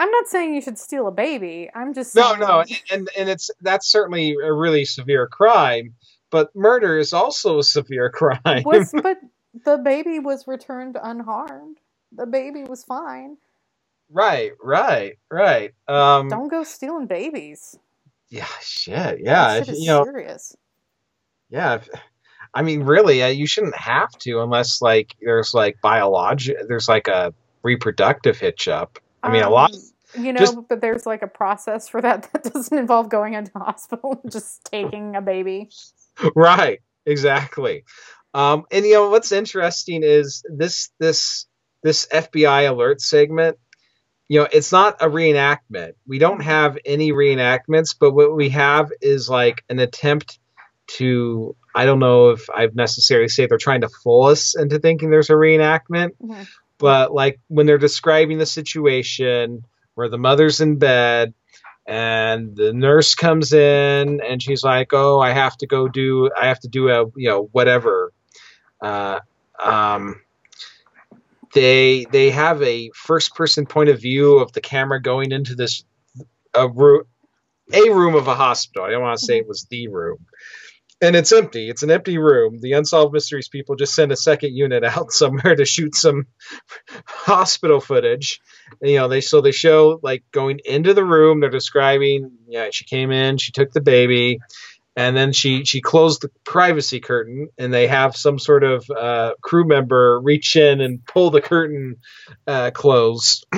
[0.00, 1.70] I'm not saying you should steal a baby.
[1.74, 5.94] I'm just No, saying, no, and and it's that's certainly a really severe crime,
[6.30, 8.64] but murder is also a severe crime.
[8.64, 9.18] was, but
[9.64, 11.78] the baby was returned unharmed.
[12.12, 13.36] The baby was fine.
[14.10, 15.72] right, right, right.
[15.86, 17.78] Um, Don't go stealing babies.
[18.30, 20.56] yeah, shit, yeah, if, shit you know, serious.
[21.50, 21.74] yeah.
[21.76, 21.88] If,
[22.54, 27.06] I mean, really, uh, you shouldn't have to unless like there's like biologic, there's like
[27.08, 28.98] a reproductive hitch up.
[29.22, 29.74] I mean, a lot.
[29.74, 33.34] Um, You know, just- but there's like a process for that that doesn't involve going
[33.34, 35.68] into hospital and just taking a baby.
[36.34, 37.84] right exactly
[38.34, 41.46] um and you know what's interesting is this this
[41.82, 43.56] this fbi alert segment
[44.28, 48.90] you know it's not a reenactment we don't have any reenactments but what we have
[49.00, 50.38] is like an attempt
[50.86, 55.10] to i don't know if i've necessarily say they're trying to fool us into thinking
[55.10, 56.46] there's a reenactment Mhm.
[56.78, 59.64] but like when they're describing the situation
[59.94, 61.34] where the mother's in bed
[61.86, 66.46] and the nurse comes in and she's like oh i have to go do i
[66.48, 68.12] have to do a you know whatever
[68.80, 69.18] Uh,
[69.62, 70.20] um,
[71.52, 75.84] they they have a first person point of view of the camera going into this
[76.54, 77.04] a room
[77.72, 78.84] a room of a hospital.
[78.84, 80.26] I don't want to say it was the room.
[81.00, 81.70] And it's empty.
[81.70, 82.58] It's an empty room.
[82.60, 86.26] The unsolved mysteries people just send a second unit out somewhere to shoot some
[87.06, 88.40] hospital footage.
[88.82, 91.40] You know, they so they show like going into the room.
[91.40, 94.40] They're describing, yeah, she came in, she took the baby,
[94.98, 99.32] and then she she closed the privacy curtain and they have some sort of uh,
[99.42, 101.96] crew member reach in and pull the curtain
[102.46, 103.46] uh, closed.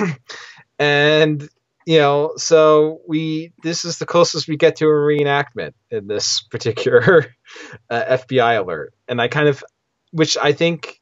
[0.79, 1.47] And
[1.85, 6.41] you know so we this is the closest we get to a reenactment in this
[6.49, 7.27] particular
[7.91, 8.93] uh, fbi alert.
[9.07, 9.63] And i kind of
[10.11, 10.97] which i think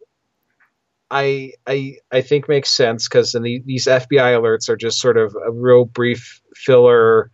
[1.10, 5.34] I I I think makes sense because the, these FBI alerts are just sort of
[5.36, 7.32] a real brief filler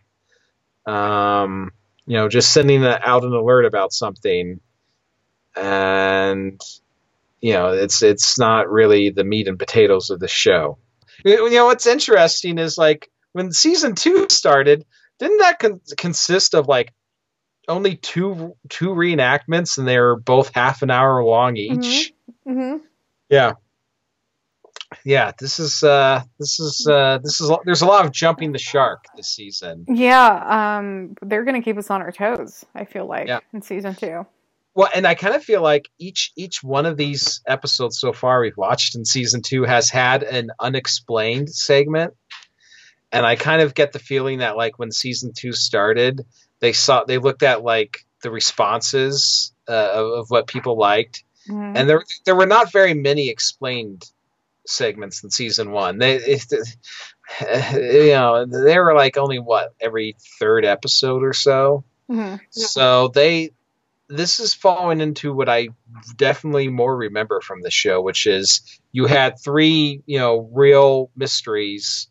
[0.86, 1.72] um,
[2.06, 4.60] you know, just sending out an alert about something,
[5.54, 6.60] and
[7.40, 10.78] you know, it's it's not really the meat and potatoes of the show.
[11.24, 14.84] You know, what's interesting is like when season two started,
[15.18, 16.92] didn't that con- consist of like
[17.68, 22.12] only two two reenactments, and they were both half an hour long each?
[22.46, 22.52] Mm-hmm.
[22.52, 22.76] Mm-hmm.
[23.28, 23.52] Yeah
[25.04, 28.58] yeah, this is uh, this is uh, this is there's a lot of jumping the
[28.58, 29.84] shark this season.
[29.88, 32.64] Yeah, um, they're gonna keep us on our toes.
[32.74, 33.40] I feel like Yeah.
[33.52, 34.26] in season two.
[34.74, 38.40] Well, and I kind of feel like each each one of these episodes so far
[38.40, 42.14] we've watched in season two has had an unexplained segment,
[43.12, 46.26] and I kind of get the feeling that like when season two started,
[46.60, 51.76] they saw they looked at like the responses uh, of, of what people liked, Mhm.
[51.76, 54.04] and there there were not very many explained
[54.66, 55.98] segments in season one.
[55.98, 56.44] They, it,
[57.72, 61.84] you know, they were like only what every third episode or so.
[62.10, 62.40] Mhm.
[62.50, 63.50] So they,
[64.08, 65.68] this is falling into what I
[66.16, 72.08] definitely more remember from the show, which is you had three, you know, real mysteries,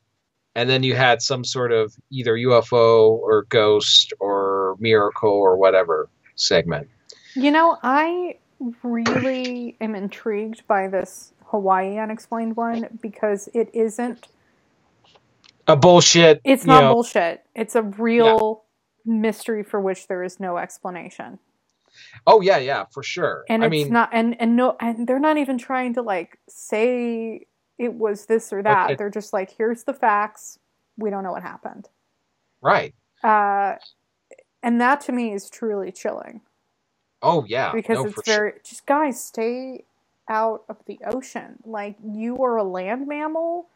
[0.55, 6.09] and then you had some sort of either UFO or ghost or miracle or whatever
[6.35, 6.89] segment.
[7.35, 8.37] You know, I
[8.83, 14.27] really am intrigued by this Hawaii unexplained one because it isn't.
[15.67, 16.41] A bullshit.
[16.43, 17.43] It's not know, bullshit.
[17.55, 18.63] It's a real
[19.03, 21.39] mystery for which there is no explanation,
[22.27, 23.45] Oh yeah, yeah, for sure.
[23.49, 24.09] and I it's mean, not.
[24.11, 28.61] And and no, and they're not even trying to like say it was this or
[28.63, 28.85] that.
[28.85, 28.95] Okay.
[28.95, 30.59] They're just like, here's the facts.
[30.97, 31.89] We don't know what happened.
[32.61, 32.93] right.
[33.23, 33.75] Uh,
[34.61, 36.41] and that to me is truly chilling.
[37.21, 38.35] Oh yeah, because no, it's for sure.
[38.35, 39.85] very just guys stay
[40.29, 41.57] out of the ocean.
[41.65, 43.67] Like you are a land mammal.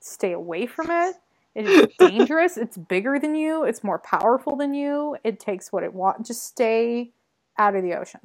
[0.00, 1.16] Stay away from it.
[1.54, 2.56] It is dangerous.
[2.56, 3.64] It's bigger than you.
[3.64, 5.16] It's more powerful than you.
[5.24, 7.12] It takes what it wants just stay
[7.58, 8.20] out of the ocean.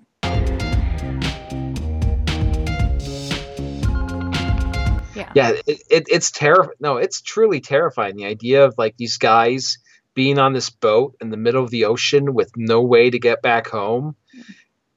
[5.16, 5.32] Yeah.
[5.36, 8.16] Yeah it, it, it's terrifying no it's truly terrifying.
[8.16, 9.78] The idea of like these guys
[10.14, 13.42] being on this boat in the middle of the ocean with no way to get
[13.42, 14.16] back home.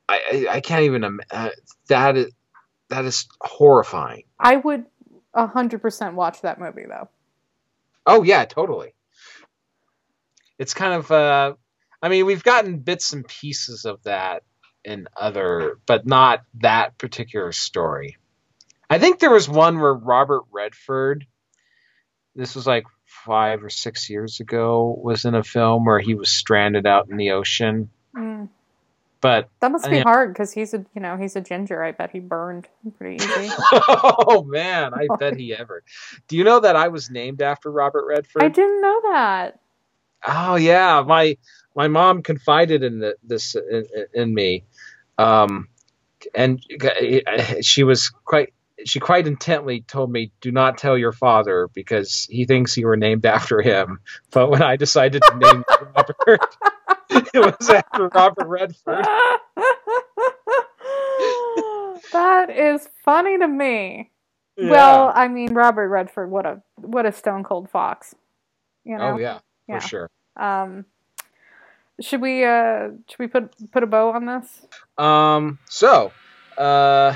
[0.09, 1.51] I i, I can't even uh,
[1.89, 2.33] that is
[2.93, 4.25] that is horrifying.
[4.39, 4.85] I would
[5.35, 7.09] 100% watch that movie though.
[8.07, 8.95] Oh yeah totally.
[10.59, 11.55] It's kind of uh
[12.03, 14.43] i mean we've gotten bits and pieces of that
[14.85, 18.17] in other but not that particular story.
[18.91, 21.27] I think there was one where robert redford
[22.35, 26.31] this was like five or six years ago was in a film where he was
[26.31, 27.91] stranded out in the ocean.
[28.17, 28.49] Mm.
[29.23, 30.05] But that must Uh, be yeah.
[30.05, 31.83] hard because he's a you know he's a ginger.
[31.85, 32.69] I bet he burned
[32.99, 33.51] pretty easy.
[33.73, 34.95] Oh man.
[34.95, 35.85] I bet he ever.
[36.29, 38.43] Do you know that i was named after robert redford?
[38.45, 39.61] i didn't know that.
[40.27, 41.39] Oh yeah, my
[41.77, 44.65] my mom confided in the, this in, in me,
[45.19, 45.69] um,
[46.35, 46.61] and
[47.63, 48.55] she was quite
[48.85, 52.97] she quite intently told me, "Do not tell your father because he thinks you were
[52.97, 54.01] named after him."
[54.33, 55.65] But when I decided to name
[55.97, 56.57] Robert,
[57.35, 59.05] it was after Robert Redford.
[62.13, 64.11] that is funny to me.
[64.57, 64.71] Yeah.
[64.71, 68.15] Well, I mean, Robert Redford, what a what a stone cold fox.
[68.85, 69.15] You know.
[69.15, 69.81] oh yeah, Yeah.
[69.81, 70.11] for sure.
[70.39, 70.85] Um,
[72.01, 74.63] should we uh should we put put a bow on this?
[74.99, 76.13] Um, so,
[76.59, 77.13] uh,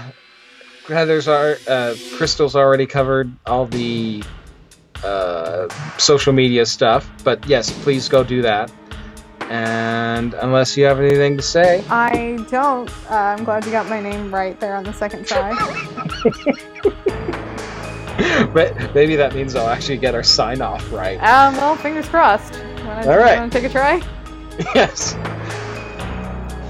[0.89, 4.23] Heather's our uh, Crystal's already covered all the
[5.05, 5.69] uh,
[5.99, 8.71] social media stuff, but yes, please go do that.
[9.51, 12.91] And unless you have anything to say, I don't.
[13.11, 15.51] Uh, I'm glad you got my name right there on the second try.
[18.53, 21.19] but maybe that means I'll actually get our sign off right.
[21.19, 22.61] um, well, fingers crossed.
[22.85, 23.39] Wanna, All right.
[23.39, 24.03] Wanna take a try?
[24.75, 25.15] yes.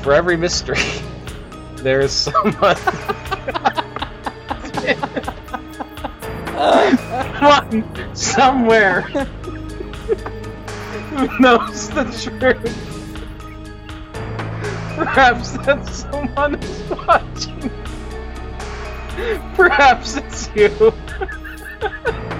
[0.02, 0.78] For every mystery,
[1.76, 2.76] there's someone.
[6.56, 10.35] someone somewhere who
[11.40, 13.22] knows the truth.
[14.96, 17.70] Perhaps that someone is watching.
[19.54, 20.92] Perhaps it's you.